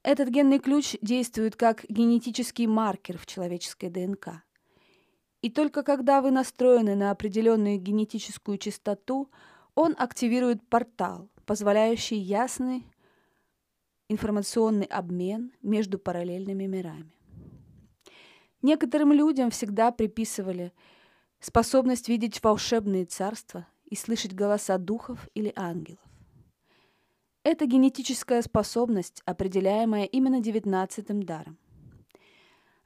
Этот 0.03 0.29
генный 0.29 0.61
ключ 0.61 0.97
действует 1.03 1.57
как 1.57 1.85
генетический 1.89 2.67
маркер 2.67 3.19
в 3.19 3.27
человеческой 3.27 3.91
ДНК. 3.91 4.45
И 5.43 5.51
только 5.51 5.83
когда 5.83 6.21
вы 6.21 6.31
настроены 6.31 6.95
на 6.95 7.11
определенную 7.11 7.79
генетическую 7.79 8.59
частоту, 8.59 9.31
он 9.75 9.95
активирует 9.99 10.67
портал, 10.69 11.29
позволяющий 11.45 12.17
ясный 12.17 12.85
информационный 14.09 14.87
обмен 14.87 15.53
между 15.63 15.99
параллельными 15.99 16.67
мирами. 16.67 17.16
Некоторым 18.63 19.13
людям 19.13 19.51
всегда 19.51 19.93
приписывали 19.93 20.73
способность 21.41 22.09
видеть 22.09 22.43
волшебные 22.43 23.05
царства 23.05 23.67
и 23.85 23.97
слышать 23.97 24.35
голоса 24.35 24.79
духов 24.79 25.29
или 25.35 25.53
ангелов. 25.55 26.01
Это 27.45 27.67
генетическая 27.67 28.43
способность, 28.43 29.23
определяемая 29.25 30.05
именно 30.05 30.41
девятнадцатым 30.41 31.23
даром. 31.23 31.59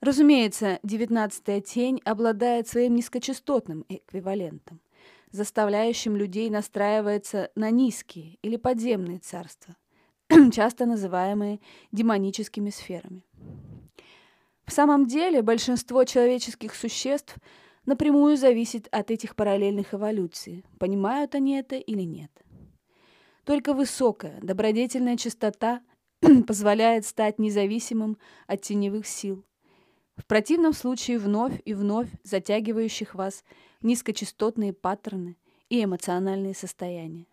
Разумеется, 0.01 0.81
девятнадцатая 0.83 1.61
тень 1.61 2.01
обладает 2.05 2.69
своим 2.69 2.95
низкочастотным 2.95 3.87
эквивалентом, 3.89 4.81
заставляющим 5.31 6.17
людей 6.17 6.51
настраиваться 6.51 7.51
на 7.55 7.71
низкие 7.71 8.39
или 8.43 8.57
подземные 8.57 9.19
царства, 9.19 9.77
часто 10.53 10.85
называемые 10.87 11.61
демоническими 11.93 12.71
сферами. 12.71 13.25
В 14.71 14.73
самом 14.73 15.07
деле 15.07 15.43
большинство 15.43 16.05
человеческих 16.05 16.77
существ 16.77 17.35
напрямую 17.87 18.37
зависит 18.37 18.87
от 18.93 19.11
этих 19.11 19.35
параллельных 19.35 19.95
эволюций, 19.95 20.65
понимают 20.79 21.35
они 21.35 21.57
это 21.57 21.75
или 21.75 22.03
нет. 22.03 22.31
Только 23.43 23.75
высокая, 23.75 24.39
добродетельная 24.41 25.17
частота 25.17 25.83
позволяет 26.47 27.05
стать 27.05 27.41
независимым 27.41 28.17
от 28.47 28.61
теневых 28.61 29.09
сил, 29.09 29.45
в 30.17 30.25
противном 30.25 30.73
случае 30.73 31.19
вновь 31.19 31.61
и 31.65 31.75
вновь 31.75 32.09
затягивающих 32.23 33.17
вас 33.17 33.43
низкочастотные 33.83 34.73
паттерны 34.73 35.37
и 35.69 35.83
эмоциональные 35.83 36.55
состояния. 36.55 37.27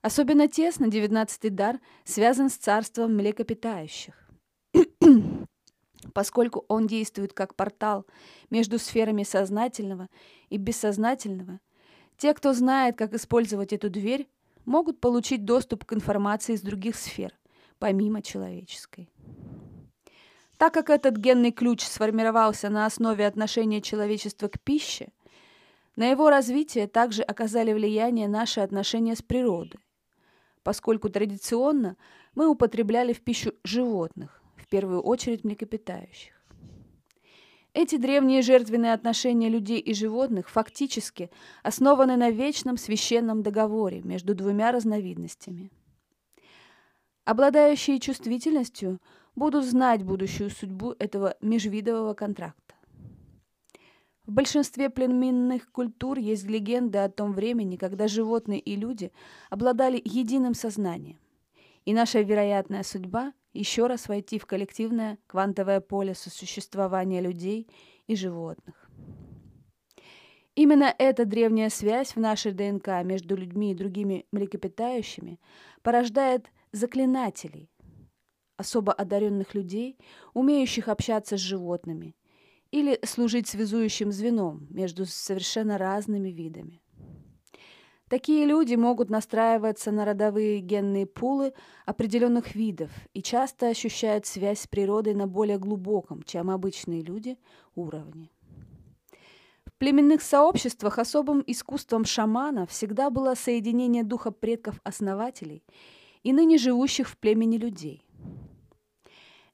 Особенно 0.00 0.48
тесно 0.48 0.88
девятнадцатый 0.88 1.50
дар 1.50 1.78
связан 2.04 2.48
с 2.48 2.54
царством 2.54 3.16
млекопитающих, 3.16 4.27
поскольку 6.18 6.64
он 6.66 6.88
действует 6.88 7.32
как 7.32 7.54
портал 7.54 8.04
между 8.50 8.80
сферами 8.80 9.22
сознательного 9.22 10.08
и 10.50 10.56
бессознательного. 10.56 11.60
Те, 12.16 12.34
кто 12.34 12.52
знает, 12.54 12.98
как 12.98 13.14
использовать 13.14 13.72
эту 13.72 13.88
дверь, 13.88 14.26
могут 14.64 14.98
получить 14.98 15.44
доступ 15.44 15.84
к 15.84 15.92
информации 15.92 16.54
из 16.54 16.62
других 16.62 16.96
сфер, 16.96 17.38
помимо 17.78 18.20
человеческой. 18.20 19.08
Так 20.56 20.74
как 20.74 20.90
этот 20.90 21.16
генный 21.18 21.52
ключ 21.52 21.84
сформировался 21.84 22.68
на 22.68 22.84
основе 22.84 23.24
отношения 23.24 23.80
человечества 23.80 24.48
к 24.48 24.58
пище, 24.58 25.12
на 25.94 26.10
его 26.10 26.30
развитие 26.30 26.88
также 26.88 27.22
оказали 27.22 27.72
влияние 27.72 28.26
наши 28.26 28.58
отношения 28.58 29.14
с 29.14 29.22
природой, 29.22 29.78
поскольку 30.64 31.10
традиционно 31.10 31.96
мы 32.34 32.48
употребляли 32.48 33.12
в 33.12 33.20
пищу 33.20 33.52
животных, 33.62 34.37
в 34.68 34.70
первую 34.70 35.00
очередь 35.00 35.42
млекопитающих. 35.42 36.34
Эти 37.74 37.96
древние 37.96 38.42
жертвенные 38.42 38.92
отношения 38.92 39.48
людей 39.48 39.80
и 39.80 39.94
животных 39.94 40.48
фактически 40.48 41.30
основаны 41.62 42.16
на 42.16 42.30
вечном 42.30 42.76
священном 42.76 43.42
договоре 43.42 44.02
между 44.02 44.34
двумя 44.34 44.70
разновидностями. 44.70 45.72
Обладающие 47.24 47.98
чувствительностью– 47.98 49.00
будут 49.38 49.64
знать 49.64 50.02
будущую 50.02 50.50
судьбу 50.50 50.94
этого 50.98 51.36
межвидового 51.40 52.14
контракта. 52.14 52.74
В 54.26 54.32
большинстве 54.32 54.90
племенных 54.90 55.70
культур 55.70 56.18
есть 56.18 56.44
легенды 56.44 56.98
о 56.98 57.08
том 57.08 57.32
времени, 57.32 57.76
когда 57.76 58.08
животные 58.08 58.60
и 58.60 58.76
люди 58.76 59.10
обладали 59.48 60.02
единым 60.04 60.54
сознанием. 60.54 61.18
И 61.86 61.94
наша 61.94 62.20
вероятная 62.20 62.82
судьба– 62.82 63.32
еще 63.52 63.86
раз 63.86 64.08
войти 64.08 64.38
в 64.38 64.46
коллективное 64.46 65.18
квантовое 65.26 65.80
поле 65.80 66.14
сосуществования 66.14 67.20
людей 67.20 67.68
и 68.06 68.16
животных. 68.16 68.90
Именно 70.54 70.94
эта 70.98 71.24
древняя 71.24 71.68
связь 71.68 72.16
в 72.16 72.20
нашей 72.20 72.52
ДНК 72.52 72.88
между 73.04 73.36
людьми 73.36 73.72
и 73.72 73.76
другими 73.76 74.26
млекопитающими 74.32 75.38
порождает 75.82 76.50
заклинателей– 76.72 77.70
особо 78.58 78.92
одаренных 78.92 79.54
людей, 79.54 79.96
умеющих 80.34 80.88
общаться 80.88 81.38
с 81.38 81.40
животными, 81.40 82.16
или 82.70 82.98
служить 83.04 83.48
связующим 83.48 84.12
звеном 84.12 84.66
между 84.68 85.06
совершенно 85.06 85.78
разными 85.78 86.28
видами. 86.28 86.82
Такие 88.08 88.46
люди 88.46 88.74
могут 88.74 89.10
настраиваться 89.10 89.90
на 89.92 90.06
родовые 90.06 90.60
генные 90.60 91.04
пулы 91.06 91.52
определенных 91.84 92.54
видов 92.54 92.90
и 93.12 93.22
часто 93.22 93.68
ощущают 93.68 94.24
связь 94.24 94.60
с 94.60 94.66
природой 94.66 95.14
на 95.14 95.26
более 95.26 95.58
глубоком, 95.58 96.22
чем 96.22 96.48
обычные 96.50 97.02
люди, 97.02 97.36
уровне. 97.74 98.30
В 99.66 99.72
племенных 99.78 100.22
сообществах 100.22 100.98
особым 100.98 101.44
искусством 101.46 102.06
шамана 102.06 102.66
всегда 102.66 103.10
было 103.10 103.34
соединение 103.34 104.04
духа 104.04 104.30
предков-основателей 104.30 105.62
и 106.22 106.32
ныне 106.32 106.56
живущих 106.56 107.08
в 107.08 107.18
племени 107.18 107.58
людей. 107.58 108.02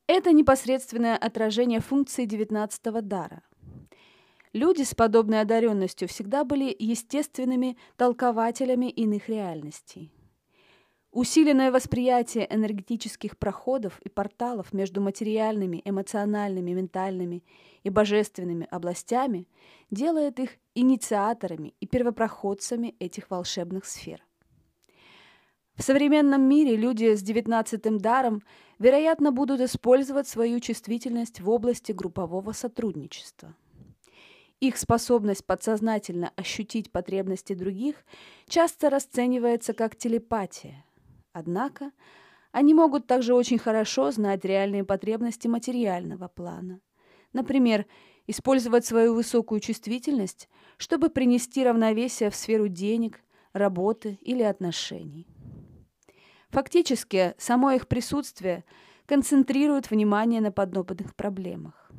Это 0.06 0.32
непосредственное 0.32 1.16
отражение 1.16 1.80
функции 1.80 2.24
девятнадцатого 2.24 3.02
дара– 3.02 3.42
Люди 4.54 4.82
с 4.82 4.94
подобной 4.94 5.40
одаренностью 5.40 6.06
всегда 6.06 6.44
были 6.44 6.74
естественными 6.78 7.76
толкователями 7.96 8.88
иных 8.88 9.28
реальностей. 9.28 10.12
Усиленное 11.10 11.72
восприятие 11.72 12.46
энергетических 12.54 13.36
проходов 13.36 14.00
и 14.02 14.08
порталов 14.08 14.72
между 14.72 15.00
материальными, 15.00 15.82
эмоциональными, 15.84 16.70
ментальными 16.70 17.42
и 17.82 17.90
божественными 17.90 18.68
областями 18.70 19.48
делает 19.90 20.38
их 20.38 20.50
инициаторами 20.76 21.74
и 21.80 21.88
первопроходцами 21.88 22.94
этих 23.00 23.30
волшебных 23.30 23.84
сфер. 23.84 24.24
В 25.74 25.82
современном 25.82 26.42
мире 26.42 26.76
люди 26.76 27.16
с 27.16 27.22
девятнадцатым 27.22 27.98
даром, 27.98 28.40
вероятно, 28.78 29.32
будут 29.32 29.60
использовать 29.60 30.28
свою 30.28 30.60
чувствительность 30.60 31.40
в 31.40 31.50
области 31.50 31.90
группового 31.90 32.52
сотрудничества– 32.52 33.56
их 34.60 34.76
способность 34.76 35.44
подсознательно 35.44 36.32
ощутить 36.36 36.90
потребности 36.90 37.54
других 37.54 38.04
часто 38.48 38.90
расценивается 38.90 39.74
как 39.74 39.96
телепатия. 39.96 40.84
Однако 41.32 41.90
они 42.52 42.72
могут 42.72 43.06
также 43.06 43.34
очень 43.34 43.58
хорошо 43.58 44.10
знать 44.10 44.44
реальные 44.44 44.84
потребности 44.84 45.48
материального 45.48 46.28
плана. 46.28 46.80
Например, 47.32 47.84
использовать 48.26 48.86
свою 48.86 49.14
высокую 49.14 49.60
чувствительность, 49.60 50.48
чтобы 50.76 51.10
принести 51.10 51.64
равновесие 51.64 52.30
в 52.30 52.36
сферу 52.36 52.68
денег, 52.68 53.20
работы 53.52 54.18
или 54.22 54.42
отношений. 54.42 55.26
Фактически, 56.50 57.34
само 57.38 57.72
их 57.72 57.88
присутствие 57.88 58.64
концентрирует 59.06 59.90
внимание 59.90 60.40
на 60.40 60.52
подобных 60.52 61.14
проблемах. 61.16 61.90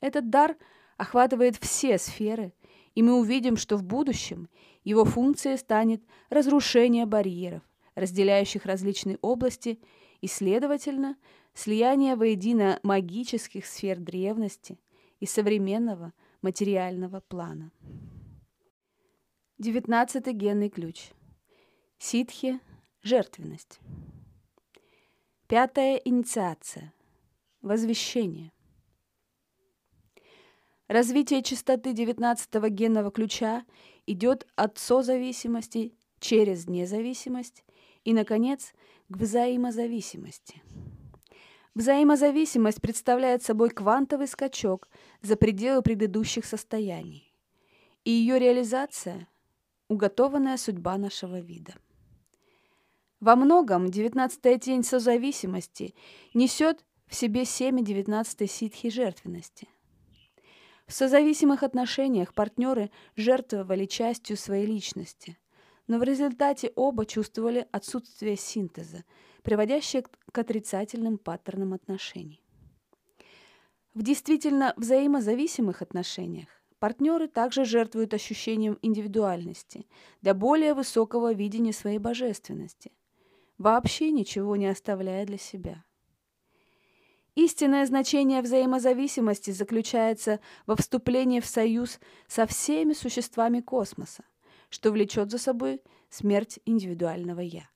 Этот 0.00 0.30
дар– 0.30 0.56
охватывает 1.00 1.56
все 1.56 1.96
сферы, 1.96 2.52
и 2.94 3.02
мы 3.02 3.18
увидим, 3.18 3.56
что 3.56 3.78
в 3.78 3.82
будущем 3.82 4.50
его 4.84 5.06
функцией 5.06 5.56
станет 5.56 6.02
разрушение 6.28 7.06
барьеров, 7.06 7.62
разделяющих 7.94 8.66
различные 8.66 9.16
области, 9.22 9.80
и, 10.20 10.26
следовательно, 10.26 11.16
слияние 11.54 12.16
воедино 12.16 12.78
магических 12.82 13.64
сфер 13.64 13.98
древности 13.98 14.78
и 15.20 15.24
современного 15.24 16.12
материального 16.42 17.20
плана. 17.20 17.72
Девятнадцатый 19.56 20.34
генный 20.34 20.68
ключ. 20.68 21.12
Ситхи– 21.96 22.60
жертвенность. 23.02 23.80
Пятая 25.48 25.96
инициация. 25.96 26.92
Возвещение– 27.62 28.52
Развитие 30.90 31.44
частоты 31.44 31.92
19-го 31.92 32.66
генного 32.66 33.12
ключа 33.12 33.64
идет 34.06 34.48
от 34.56 34.76
созависимости 34.76 35.94
через 36.18 36.66
независимость 36.66 37.62
и, 38.02 38.12
наконец, 38.12 38.72
к 39.08 39.16
взаимозависимости. 39.16 40.60
Взаимозависимость 41.76 42.80
представляет 42.80 43.44
собой 43.44 43.70
квантовый 43.70 44.26
скачок 44.26 44.88
за 45.22 45.36
пределы 45.36 45.82
предыдущих 45.82 46.44
состояний, 46.44 47.32
и 48.02 48.10
ее 48.10 48.40
реализация– 48.40 49.28
уготованная 49.88 50.56
судьба 50.56 50.98
нашего 50.98 51.38
вида. 51.38 51.74
Во 53.20 53.36
многом 53.36 53.92
девятнадцатая 53.92 54.58
тень 54.58 54.82
созависимости 54.82 55.94
несет 56.34 56.84
в 57.06 57.14
себе 57.14 57.44
семя 57.44 57.80
девятнадцатой 57.80 58.48
ситхи 58.48 58.90
жертвенности– 58.90 59.68
в 60.90 60.92
созависимых 60.92 61.62
отношениях 61.62 62.34
партнеры 62.34 62.90
жертвовали 63.14 63.86
частью 63.86 64.36
своей 64.36 64.66
личности, 64.66 65.38
но 65.86 66.00
в 66.00 66.02
результате 66.02 66.72
оба 66.74 67.06
чувствовали 67.06 67.68
отсутствие 67.70 68.34
синтеза, 68.34 69.04
приводящее 69.44 70.02
к 70.02 70.36
отрицательным 70.36 71.16
паттернам 71.16 71.74
отношений. 71.74 72.42
В 73.94 74.02
действительно 74.02 74.74
взаимозависимых 74.76 75.80
отношениях 75.80 76.48
партнеры 76.80 77.28
также 77.28 77.64
жертвуют 77.64 78.12
ощущением 78.12 78.76
индивидуальности 78.82 79.86
для 80.22 80.34
более 80.34 80.74
высокого 80.74 81.32
видения 81.32 81.72
своей 81.72 81.98
божественности, 81.98 82.90
вообще 83.58 84.10
ничего 84.10 84.56
не 84.56 84.66
оставляя 84.66 85.24
для 85.24 85.38
себя. 85.38 85.84
Истинное 87.34 87.86
значение 87.86 88.42
взаимозависимости 88.42 89.50
заключается 89.52 90.40
во 90.66 90.76
вступлении 90.76 91.40
в 91.40 91.46
союз 91.46 92.00
со 92.26 92.46
всеми 92.46 92.92
существами 92.92 93.60
космоса, 93.60 94.24
что 94.68 94.90
влечет 94.90 95.30
за 95.30 95.38
собой 95.38 95.80
смерть 96.08 96.58
индивидуального 96.64 97.40
«я». 97.40 97.68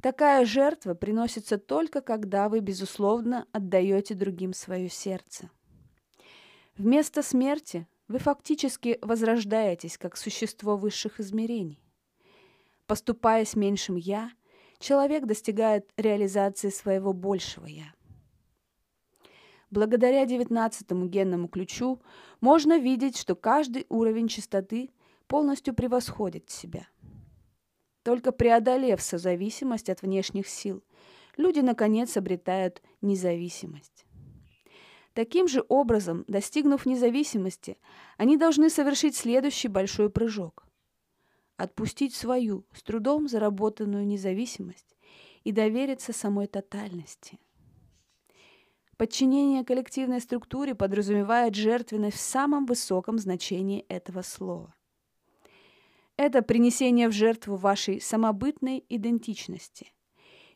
Такая 0.00 0.44
жертва 0.44 0.92
приносится 0.92 1.56
только 1.56 2.02
когда 2.02 2.50
вы, 2.50 2.60
безусловно, 2.60 3.46
отдаете 3.52 4.14
другим 4.14 4.52
свое 4.52 4.90
сердце. 4.90 5.50
Вместо 6.76 7.22
смерти 7.22 7.88
вы 8.06 8.18
фактически 8.18 8.98
возрождаетесь 9.00 9.96
как 9.96 10.18
существо 10.18 10.76
высших 10.76 11.20
измерений. 11.20 11.82
Поступая 12.86 13.46
с 13.46 13.56
меньшим 13.56 13.96
«я», 13.96 14.30
человек 14.78 15.24
достигает 15.24 15.90
реализации 15.96 16.68
своего 16.68 17.14
большего 17.14 17.64
«я». 17.64 17.93
Благодаря 19.70 20.24
девятнадцатому 20.26 21.06
генному 21.06 21.48
ключу 21.48 22.00
можно 22.40 22.78
видеть, 22.78 23.16
что 23.16 23.34
каждый 23.34 23.86
уровень 23.88 24.28
частоты 24.28 24.90
полностью 25.26 25.74
превосходит 25.74 26.50
себя. 26.50 26.86
Только 28.02 28.32
преодолев 28.32 29.00
созависимость 29.00 29.88
от 29.88 30.02
внешних 30.02 30.46
сил, 30.46 30.84
люди, 31.36 31.60
наконец, 31.60 32.16
обретают 32.16 32.82
независимость. 33.00 34.04
Таким 35.14 35.48
же 35.48 35.64
образом, 35.68 36.24
достигнув 36.26 36.86
независимости, 36.86 37.78
они 38.18 38.36
должны 38.36 38.68
совершить 38.68 39.16
следующий 39.16 39.68
большой 39.68 40.10
прыжок– 40.10 40.66
отпустить 41.56 42.14
свою, 42.14 42.66
с 42.72 42.82
трудом 42.82 43.28
заработанную 43.28 44.06
независимость 44.06 44.96
и 45.44 45.52
довериться 45.52 46.12
самой 46.12 46.46
тотальности. 46.46 47.38
Подчинение 48.96 49.64
коллективной 49.64 50.20
структуре 50.20 50.74
подразумевает 50.74 51.54
жертвенность 51.54 52.16
в 52.16 52.20
самом 52.20 52.64
высоком 52.64 53.18
значении 53.18 53.84
этого 53.88 54.22
слова. 54.22 54.74
Это 56.16 56.42
принесение 56.42 57.08
в 57.08 57.12
жертву 57.12 57.56
вашей 57.56 58.00
самобытной 58.00 58.84
идентичности. 58.88 59.92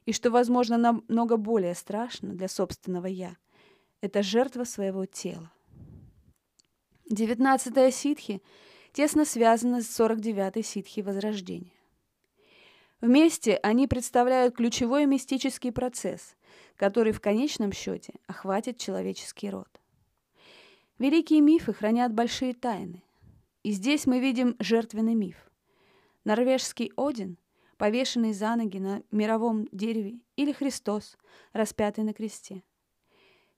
И 0.07 0.13
что, 0.13 0.31
возможно, 0.31 0.79
намного 0.79 1.37
более 1.37 1.75
страшно 1.75 2.33
для 2.33 2.49
собственного 2.49 3.07
«я», 3.07 3.37
это 4.01 4.23
жертва 4.23 4.63
своего 4.63 5.05
тела. 5.05 5.51
Девятнадцатая 7.11 7.91
ситхи 7.91 8.41
тесно 8.93 9.25
связана 9.25 9.83
с 9.83 10.01
49-й 10.01 10.63
ситхи 10.63 11.01
Возрождения. 11.01 11.73
Вместе 13.01 13.57
они 13.63 13.89
представляют 13.89 14.55
ключевой 14.55 15.07
мистический 15.07 15.73
процесс, 15.73 16.37
который 16.79 17.13
в 17.13 17.21
конечном 17.21 17.73
счете 17.73 18.15
охватит 18.27 18.79
человеческий 18.79 19.51
род. 19.51 19.69
Великие 20.99 21.41
мифы 21.41 21.75
хранят 21.75 22.15
большие 22.15 22.55
тайны. 22.55 23.03
И 23.65 23.73
здесь 23.73 24.07
мы 24.07 24.21
видим 24.21 24.57
жертвенный 24.61 25.15
миф. 25.15 25.51
Норвежский 26.25 26.93
Один, 26.97 27.37
повешенный 27.77 28.33
за 28.33 28.55
ноги 28.55 28.79
на 28.79 29.03
мировом 29.11 29.69
дереве, 29.73 30.21
или 30.37 30.53
Христос, 30.53 31.19
распятый 31.53 32.05
на 32.05 32.15
кресте. 32.15 32.63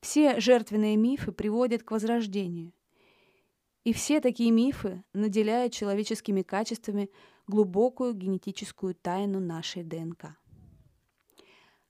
Все 0.01 0.41
жертвенные 0.41 0.97
мифы 0.97 1.31
приводят 1.31 1.83
к 1.83 1.91
возрождению. 1.91 2.73
И 3.85 3.93
все 3.93 4.21
такие 4.21 4.51
мифы 4.51 5.05
наделяют 5.13 5.75
человеческими 5.75 6.41
качествами 6.41 7.11
глубокую 7.47 8.15
генетическую 8.15 8.95
тайну 8.95 9.41
нашей 9.41 9.83
ДНК. 9.83 10.37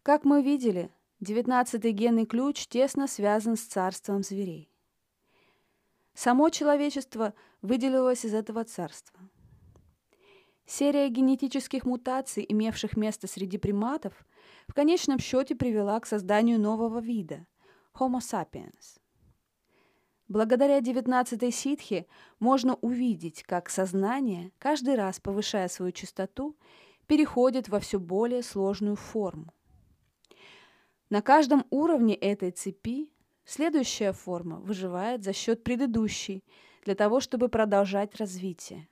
Как 0.03 0.25
мы 0.25 0.43
видели, 0.43 0.91
Девятнадцатый 1.21 1.93
генный 1.93 2.25
ключ 2.25 2.67
тесно 2.67 3.07
связан 3.07 3.59
с 3.59 3.61
царством 3.61 4.23
зверей. 4.23 4.73
Само 6.15 6.49
человечество 6.49 7.35
выделилось 7.61 8.25
из 8.25 8.33
этого 8.33 8.65
царства. 8.65 9.21
Серия 10.65 11.11
генетических 11.11 11.85
мутаций, 11.85 12.47
имевших 12.49 12.97
место 12.97 13.27
среди 13.27 13.59
приматов, 13.59 14.15
в 14.67 14.73
конечном 14.73 15.19
счете 15.19 15.55
привела 15.55 16.01
к 16.01 16.07
созданию 16.07 16.59
нового 16.59 17.01
вида– 17.01 17.47
Homo 17.99 18.21
sapiens. 18.21 18.99
Благодаря 20.27 20.79
19-й 20.79 21.53
ситхе 21.53 22.07
можно 22.39 22.77
увидеть, 22.77 23.43
как 23.43 23.69
сознание, 23.69 24.53
каждый 24.59 24.95
раз 24.95 25.21
повышая 25.21 25.69
свою 25.69 25.93
частоту, 25.93 26.57
переходит 27.07 27.69
во 27.69 27.79
все 27.79 27.99
более 27.99 28.43
сложную 28.43 28.97
форму. 28.97 29.53
На 31.11 31.23
каждом 31.23 31.67
уровне 31.71 32.15
этой 32.15 32.53
цепи 32.53 33.11
следующая 33.45 34.13
форма 34.13 34.61
выживает 34.61 35.25
за 35.25 35.33
счет 35.33 35.65
предыдущей 35.65 36.45
для 36.85 36.95
того, 36.95 37.19
чтобы 37.19 37.49
продолжать 37.49 38.15
развитие. 38.15 38.89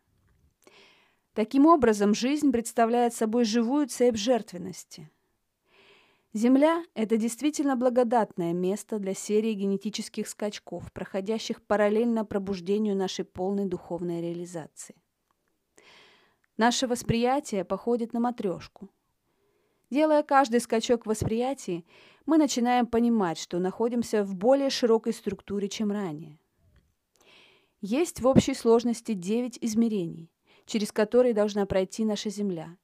Таким 1.33 1.67
образом, 1.67 2.15
жизнь 2.15 2.51
представляет 2.51 3.15
собой 3.15 3.45
живую 3.45 3.87
цепь 3.87 4.17
жертвенности. 4.17 5.09
Земля– 6.33 6.85
это 6.95 7.17
действительно 7.17 7.77
благодатное 7.77 8.53
место 8.53 8.99
для 8.99 9.15
серии 9.15 9.53
генетических 9.55 10.27
скачков, 10.27 10.93
проходящих 10.93 11.63
параллельно 11.63 12.25
пробуждению 12.25 12.97
нашей 12.97 13.25
полной 13.25 13.67
духовной 13.67 14.21
реализации. 14.21 14.97
Наше 16.57 16.89
восприятие 16.89 17.65
походит 17.65 18.13
на 18.13 18.19
матрешку. 18.19 18.91
Делая 19.91 20.23
каждый 20.23 20.61
скачок 20.61 21.05
в 21.05 21.09
восприятии, 21.09 21.87
мы 22.27 22.37
начинаем 22.37 22.87
понимать, 22.87 23.39
что 23.39 23.59
находимся 23.59 24.23
в 24.23 24.35
более 24.35 24.69
широкой 24.69 25.15
структуре, 25.15 25.69
чем 25.69 25.91
ранее. 25.91 26.39
Есть 27.81 28.21
в 28.21 28.27
общей 28.27 28.55
сложности 28.55 29.15
девять 29.15 29.59
измерений, 29.63 30.31
через 30.67 30.93
которые 30.93 31.33
должна 31.33 31.65
пройти 31.65 32.05
наша 32.05 32.29
Земля. 32.29 32.77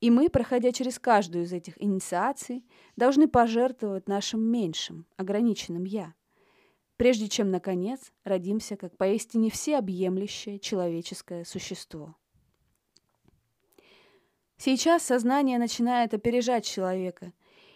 И 0.00 0.10
мы, 0.10 0.30
проходя 0.30 0.72
через 0.72 0.98
каждую 0.98 1.44
из 1.44 1.52
этих 1.52 1.80
инициаций, 1.80 2.64
должны 2.96 3.28
пожертвовать 3.28 4.08
нашим 4.08 4.40
меньшим, 4.40 5.06
ограниченным 5.16 5.84
«я», 5.84 6.14
прежде 6.96 7.28
чем, 7.28 7.50
наконец, 7.50 8.10
родимся 8.24 8.76
как 8.76 8.96
поистине 8.96 9.50
всеобъемлющее 9.50 10.58
человеческое 10.58 11.44
существо. 11.44 12.16
Сейчас 14.60 15.02
сознание 15.02 15.58
начинает 15.58 16.12
опережать 16.12 16.66
человека 16.66 17.32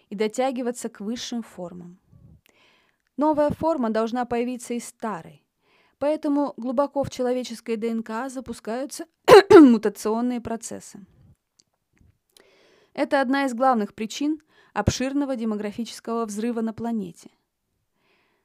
и 0.09 0.15
дотягиваться 0.15 0.87
к 0.87 1.01
высшим 1.01 1.41
формам. 1.41 1.99
Новая 3.17 3.49
форма 3.49 3.89
должна 3.89 4.25
появиться 4.25 4.75
из 4.75 4.87
старой, 4.87 5.45
Поэтому 5.97 6.53
глубоко 6.57 7.03
в 7.03 7.09
человеческой 7.09 7.77
ДНК 7.77 8.29
запускаются 8.29 9.05
мутационные 9.49 10.41
процессы. 10.41 11.05
Это 12.93 13.21
одна 13.21 13.45
из 13.45 13.53
главных 13.53 13.93
причин 13.93 14.41
обширного 14.73 15.35
демографического 15.35 16.25
взрыва 16.25 16.61
на 16.61 16.73
планете. 16.73 17.31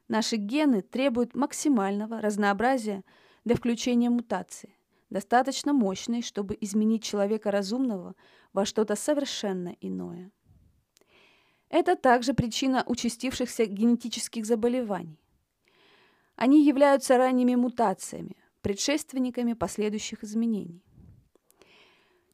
Наши 0.09 0.37
гены 0.37 0.83
требуют 0.83 1.35
максимального 1.35 2.21
разнообразия 2.21 3.05
для 3.45 3.57
включения 3.57 4.11
мутации, 4.11 4.75
достаточно 5.11 5.73
мощной, 5.73 6.23
чтобы 6.23 6.57
изменить 6.61 7.03
человека 7.03 7.51
разумного 7.51 8.15
во 8.53 8.65
что-то 8.65 8.95
совершенно 8.95 9.77
иное. 9.81 10.31
Это 11.69 11.97
также 11.97 12.33
причина 12.33 12.83
участившихся 12.87 13.67
генетических 13.67 14.47
заболеваний. 14.47 15.21
Они 16.37 16.65
являются 16.65 17.17
ранними 17.17 17.55
мутациями, 17.55 18.37
предшественниками 18.63 19.53
последующих 19.53 20.25
изменений. 20.25 20.83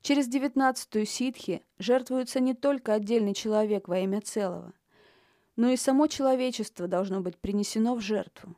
Через 0.00 0.28
девятнадцатую 0.28 1.04
ситхи 1.04 1.64
жертвуется 1.78 2.40
не 2.40 2.54
только 2.54 2.94
отдельный 2.94 3.34
человек 3.34 3.88
во 3.88 3.98
имя 3.98 4.20
целого, 4.20 4.72
но 5.56 5.70
и 5.70 5.76
само 5.76 6.06
человечество 6.06 6.86
должно 6.86 7.20
быть 7.20 7.38
принесено 7.38 7.94
в 7.94 8.00
жертву. 8.00 8.54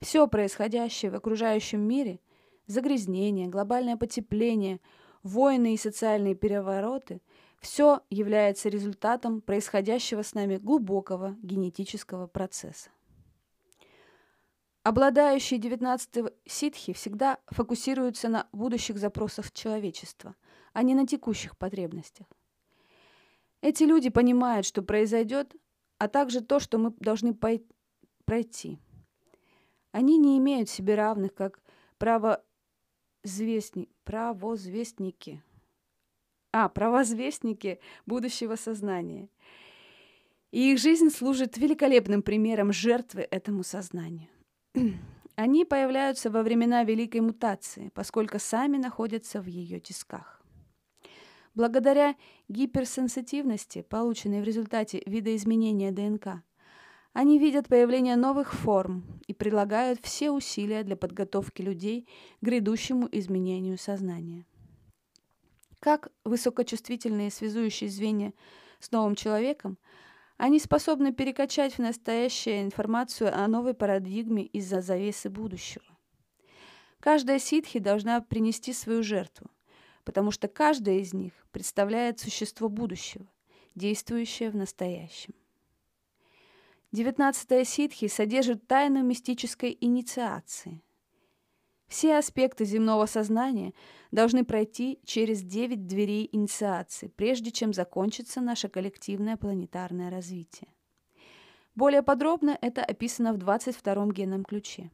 Все 0.00 0.26
происходящее 0.26 1.10
в 1.10 1.14
окружающем 1.14 1.80
мире– 1.80 2.20
загрязнение, 2.66 3.48
глобальное 3.48 3.96
потепление, 3.96 4.80
войны 5.22 5.74
и 5.74 5.78
социальные 5.78 6.34
перевороты– 6.34 7.20
все 7.64 8.02
является 8.10 8.68
результатом 8.68 9.40
происходящего 9.40 10.22
с 10.22 10.34
нами 10.34 10.58
глубокого 10.58 11.34
генетического 11.42 12.26
процесса. 12.26 12.90
Обладающие 14.82 15.58
19 15.58 16.26
ситхи 16.44 16.92
всегда 16.92 17.38
фокусируются 17.46 18.28
на 18.28 18.48
будущих 18.52 18.98
запросах 18.98 19.50
человечества, 19.50 20.36
а 20.74 20.82
не 20.82 20.94
на 20.94 21.06
текущих 21.06 21.56
потребностях. 21.56 22.26
Эти 23.62 23.84
люди 23.84 24.10
понимают, 24.10 24.66
что 24.66 24.82
произойдет, 24.82 25.54
а 25.96 26.08
также 26.08 26.42
то, 26.42 26.60
что 26.60 26.76
мы 26.76 26.90
должны 27.00 27.34
пройти. 28.26 28.78
Они 29.90 30.18
не 30.18 30.36
имеют 30.36 30.68
себе 30.68 30.96
равных, 30.96 31.32
как 31.32 31.60
правозвестни, 33.24 33.88
правозвестники. 34.04 35.42
А, 36.52 36.68
правозвестники 36.68 37.80
будущего 38.06 38.56
сознания. 38.56 39.28
И 40.52 40.72
их 40.72 40.78
жизнь 40.78 41.10
служит 41.10 41.56
великолепным 41.56 42.22
примером 42.22 42.72
жертвы 42.72 43.26
этому 43.30 43.64
сознанию. 43.64 44.28
Они 45.36 45.64
появляются 45.64 46.30
во 46.30 46.42
времена 46.42 46.84
Великой 46.84 47.22
мутации, 47.22 47.90
поскольку 47.94 48.38
сами 48.38 48.76
находятся 48.76 49.40
в 49.40 49.46
ее 49.46 49.80
тисках. 49.80 50.42
Благодаря 51.54 52.14
гиперсенситивности, 52.48 53.82
полученной 53.82 54.42
в 54.42 54.44
результате 54.44 55.02
видоизменения 55.06 55.90
ДНК, 55.90 56.42
они 57.14 57.38
видят 57.38 57.68
появление 57.68 58.16
новых 58.16 58.52
форм 58.52 59.04
и 59.28 59.32
прилагают 59.32 60.00
все 60.02 60.32
усилия 60.32 60.82
для 60.82 60.96
подготовки 60.96 61.62
людей 61.62 62.08
к 62.40 62.44
грядущему 62.44 63.08
изменению 63.12 63.78
сознания. 63.78 64.44
Как 65.78 66.10
высокочувствительные 66.24 67.30
связующие 67.30 67.88
звенья 67.88 68.34
с 68.80 68.90
новым 68.90 69.14
человеком, 69.14 69.78
они 70.38 70.58
способны 70.58 71.12
перекачать 71.12 71.74
в 71.74 71.78
настоящее 71.78 72.64
информацию 72.64 73.32
о 73.32 73.46
новой 73.46 73.74
парадигме 73.74 74.44
из-за 74.46 74.80
завесы 74.80 75.30
будущего. 75.30 75.84
Каждая 76.98 77.38
ситхи 77.38 77.78
должна 77.78 78.22
принести 78.22 78.72
свою 78.72 79.04
жертву, 79.04 79.48
потому 80.02 80.32
что 80.32 80.48
каждая 80.48 80.96
из 80.96 81.14
них 81.14 81.32
представляет 81.52 82.18
существо 82.18 82.68
будущего, 82.68 83.30
действующее 83.76 84.50
в 84.50 84.56
настоящем. 84.56 85.34
Девятнадцатая 86.94 87.64
ситхи 87.64 88.06
содержит 88.06 88.68
тайну 88.68 89.02
мистической 89.02 89.76
инициации– 89.80 90.80
все 91.88 92.16
аспекты 92.16 92.64
земного 92.64 93.06
сознания 93.06 93.72
должны 94.10 94.44
пройти 94.44 95.00
через 95.04 95.42
девять 95.42 95.86
дверей 95.86 96.28
инициации, 96.32 97.08
прежде 97.08 97.50
чем 97.50 97.72
закончится 97.72 98.40
наше 98.40 98.68
коллективное 98.68 99.36
планетарное 99.36 100.08
развитие. 100.08 100.72
Более 101.74 102.02
подробно 102.02 102.56
это 102.60 102.84
описано 102.84 103.32
в 103.32 103.38
22-м 103.38 104.12
генном 104.12 104.44
ключе. 104.44 104.90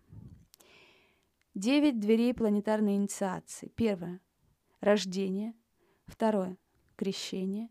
Девять 1.54 2.00
дверей 2.00 2.32
планетарной 2.34 2.94
инициации. 2.94 3.68
Первое– 3.76 4.20
рождение. 4.80 5.54
Второе– 6.06 6.56
крещение. 6.96 7.68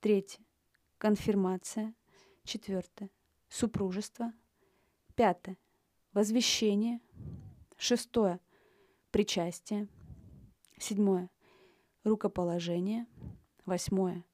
Третье– 0.00 0.44
конфирмация. 0.98 1.94
Четвертое– 2.44 3.10
супружество. 3.50 4.32
Пятое– 5.14 5.58
возвещение. 6.14 7.00
Шестое– 7.76 8.40
Причастие. 9.10 9.88
Седьмое. 10.78 11.30
Рукоположение. 12.04 13.06
Восьмое. 13.66 14.24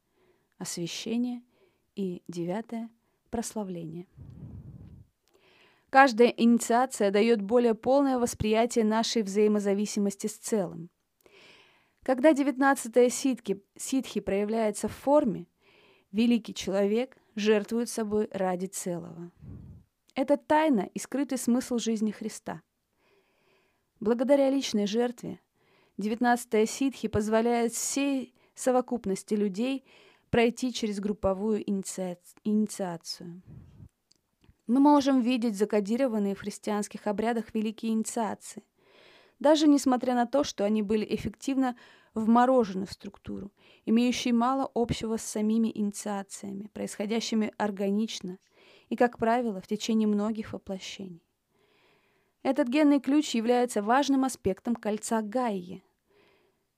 Освящение. 0.58 1.42
И 1.94 2.22
девятое. 2.28 2.90
Прославление. 3.30 4.06
Каждая 5.88 6.28
инициация 6.28 7.10
дает 7.10 7.40
более 7.40 7.74
полное 7.74 8.18
восприятие 8.18 8.84
нашей 8.84 9.22
взаимозависимости 9.22 10.26
с 10.26 10.36
целым. 10.36 10.90
Когда 12.02 12.34
девятнадцатая 12.34 13.08
ситхи, 13.08 13.62
ситхи 13.78 14.20
проявляется 14.20 14.88
в 14.88 14.92
форме, 14.92 15.46
великий 16.12 16.54
человек 16.54 17.16
жертвует 17.36 17.88
собой 17.88 18.28
ради 18.32 18.66
целого. 18.66 19.30
Это 20.14 20.36
тайна 20.36 20.90
и 20.92 20.98
скрытый 20.98 21.38
смысл 21.38 21.78
жизни 21.78 22.10
Христа– 22.10 22.62
Благодаря 23.98 24.50
личной 24.50 24.86
жертве 24.86 25.40
19-я 25.98 26.66
ситхи 26.66 27.08
позволяет 27.08 27.72
всей 27.72 28.34
совокупности 28.54 29.32
людей 29.32 29.86
пройти 30.28 30.70
через 30.70 31.00
групповую 31.00 31.64
инициацию. 31.64 33.42
Мы 34.66 34.80
можем 34.80 35.22
видеть 35.22 35.56
закодированные 35.56 36.34
в 36.34 36.40
христианских 36.40 37.06
обрядах 37.06 37.54
великие 37.54 37.92
инициации, 37.92 38.64
даже 39.38 39.66
несмотря 39.66 40.14
на 40.14 40.26
то, 40.26 40.44
что 40.44 40.64
они 40.64 40.82
были 40.82 41.06
эффективно 41.08 41.74
вморожены 42.16 42.86
в 42.86 42.92
структуру, 42.92 43.52
имеющие 43.84 44.32
мало 44.32 44.70
общего 44.74 45.18
с 45.18 45.22
самими 45.22 45.70
инициациями, 45.72 46.70
происходящими 46.72 47.52
органично 47.58 48.38
и, 48.88 48.96
как 48.96 49.18
правило, 49.18 49.60
в 49.60 49.66
течение 49.66 50.08
многих 50.08 50.52
воплощений. 50.52 51.22
Этот 52.42 52.68
генный 52.68 53.00
ключ 53.00 53.34
является 53.34 53.82
важным 53.82 54.24
аспектом 54.24 54.74
кольца 54.76 55.20
Гайи, 55.20 55.84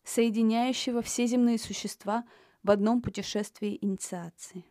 соединяющего 0.03 1.03
все 1.03 1.27
земные 1.27 1.59
существа 1.59 2.24
в 2.64 2.70
одном 2.70 3.01
путешествии 3.01 3.79
инициации. 3.81 4.64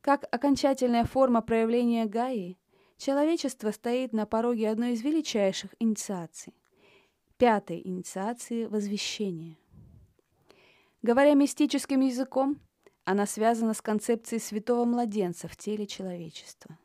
Как 0.00 0.24
окончательная 0.34 1.04
форма 1.04 1.40
проявления 1.40 2.06
Гаи, 2.06 2.58
человечество 2.96 3.70
стоит 3.70 4.12
на 4.12 4.26
пороге 4.26 4.70
одной 4.70 4.92
из 4.94 5.02
величайших 5.02 5.74
инициаций– 5.78 6.56
пятой 7.40 7.80
инициации 7.84 8.66
возвещения. 8.66 9.56
Говоря 11.02 11.34
мистическим 11.34 12.00
языком, 12.00 12.60
она 13.04 13.26
связана 13.26 13.74
с 13.74 13.82
концепцией 13.82 14.40
святого 14.40 14.84
младенца 14.84 15.48
в 15.48 15.56
теле 15.56 15.86
человечества. 15.86 16.78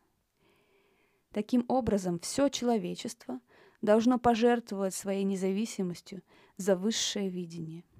Таким 1.32 1.65
образом, 1.68 2.20
все 2.20 2.50
человечество 2.50 3.39
должно 3.82 4.18
пожертвовать 4.18 4.96
своей 4.96 5.26
независимостью 5.26 6.24
за 6.58 6.76
высшее 6.76 7.30
видение– 7.30 7.84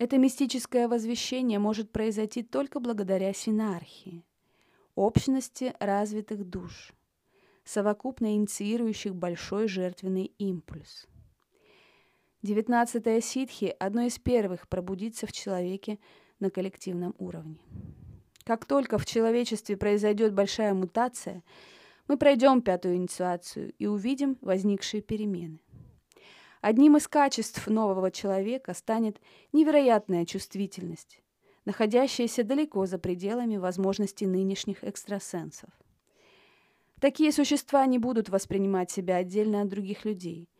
это 0.00 0.16
мистическое 0.16 0.88
возвещение 0.88 1.58
может 1.58 1.92
произойти 1.92 2.42
только 2.42 2.80
благодаря 2.80 3.34
синархии, 3.34 4.24
общности 4.94 5.74
развитых 5.78 6.48
душ, 6.48 6.94
совокупно 7.64 8.34
инициирующих 8.34 9.14
большой 9.14 9.68
жертвенный 9.68 10.32
импульс. 10.38 11.06
Девятнадцатая 12.42 13.20
ситхи– 13.20 13.74
одно 13.78 14.02
из 14.02 14.18
первых 14.18 14.68
пробудиться 14.68 15.26
в 15.26 15.32
человеке 15.32 15.98
на 16.38 16.50
коллективном 16.50 17.14
уровне. 17.18 17.58
Как 18.44 18.64
только 18.64 18.98
в 18.98 19.04
человечестве 19.04 19.76
произойдет 19.76 20.32
большая 20.32 20.72
мутация, 20.74 21.42
мы 22.08 22.16
пройдем 22.16 22.62
пятую 22.62 22.96
инициацию 22.96 23.72
и 23.78 23.86
увидим 23.86 24.38
возникшие 24.40 25.02
перемены. 25.02 25.60
Одним 26.60 26.96
из 26.96 27.08
качеств 27.08 27.66
нового 27.68 28.10
человека 28.10 28.74
станет 28.74 29.20
невероятная 29.52 30.26
чувствительность, 30.26 31.22
находящаяся 31.64 32.42
далеко 32.42 32.86
за 32.86 32.98
пределами 32.98 33.56
возможностей 33.56 34.26
нынешних 34.26 34.82
экстрасенсов. 34.82 35.70
Такие 37.00 37.32
существа 37.32 37.86
не 37.86 37.98
будут 37.98 38.28
воспринимать 38.28 38.90
себя 38.90 39.16
отдельно 39.16 39.62
от 39.62 39.68
других 39.68 40.04
людей. 40.04 40.50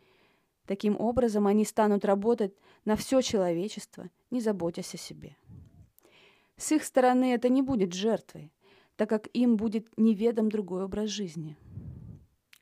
Таким 0.67 0.99
образом, 0.99 1.47
они 1.47 1.65
станут 1.65 2.05
работать 2.05 2.55
на 2.85 2.97
все 2.97 3.21
человечество, 3.21 4.09
не 4.31 4.41
заботясь 4.41 4.95
о 4.95 4.99
себе. 4.99 5.37
С 6.57 6.73
их 6.73 6.85
стороны 6.85 7.35
это 7.35 7.49
не 7.49 7.63
будет 7.63 7.93
жертвой, 7.93 8.53
так 8.97 9.09
как 9.09 9.29
им 9.35 9.57
будет 9.57 9.89
неведом 9.99 10.49
другой 10.49 10.85
образ 10.85 11.11
жизни. 11.11 11.57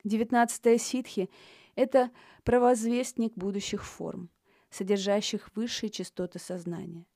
Девятнадцатая 0.04 0.78
ситхи 0.78 1.30
это 1.74 2.10
провозвестник 2.42 3.34
будущих 3.34 3.84
форм, 3.84 4.30
содержащих 4.70 5.50
высшие 5.54 5.90
частоты 5.90 6.40
сознания, 6.40 7.06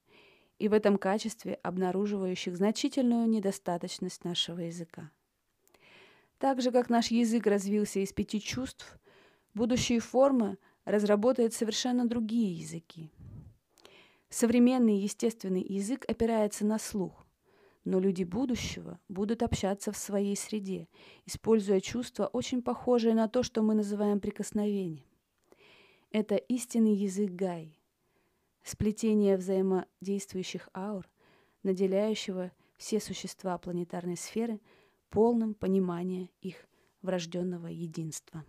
и 0.58 0.68
в 0.68 0.72
этом 0.72 0.98
качестве 0.98 1.54
обнаруживающих 1.54 2.56
значительную 2.56 3.28
недостаточность 3.28 4.24
нашего 4.24 4.60
языка. 4.60 5.10
Так 6.42 6.60
же, 6.60 6.72
как 6.72 6.90
наш 6.90 7.12
язык 7.12 7.46
развился 7.46 8.00
из 8.00 8.12
пяти 8.12 8.40
чувств, 8.40 8.98
будущие 9.54 10.00
формы 10.00 10.58
разработают 10.84 11.54
совершенно 11.54 12.04
другие 12.04 12.52
языки. 12.52 13.12
Современный 14.28 14.96
естественный 14.96 15.62
язык 15.62 16.04
опирается 16.08 16.66
на 16.66 16.80
слух, 16.80 17.28
но 17.84 18.00
люди 18.00 18.24
будущего 18.24 18.98
будут 19.08 19.44
общаться 19.44 19.92
в 19.92 19.96
своей 19.96 20.36
среде, 20.36 20.88
используя 21.26 21.78
чувства, 21.78 22.26
очень 22.26 22.60
похожие 22.60 23.14
на 23.14 23.28
то, 23.28 23.44
что 23.44 23.62
мы 23.62 23.74
называем 23.76 24.18
прикосновением. 24.18 25.04
Это 26.10 26.34
истинный 26.34 26.96
язык 26.96 27.30
Гай, 27.30 27.78
сплетение 28.64 29.36
взаимодействующих 29.36 30.70
аур, 30.74 31.08
наделяющего 31.62 32.50
все 32.78 32.98
существа 32.98 33.56
планетарной 33.58 34.16
сферы 34.16 34.58
полным 35.12 35.54
пониманием 35.54 36.30
их 36.40 36.56
врожденного 37.02 37.66
единства. 37.66 38.44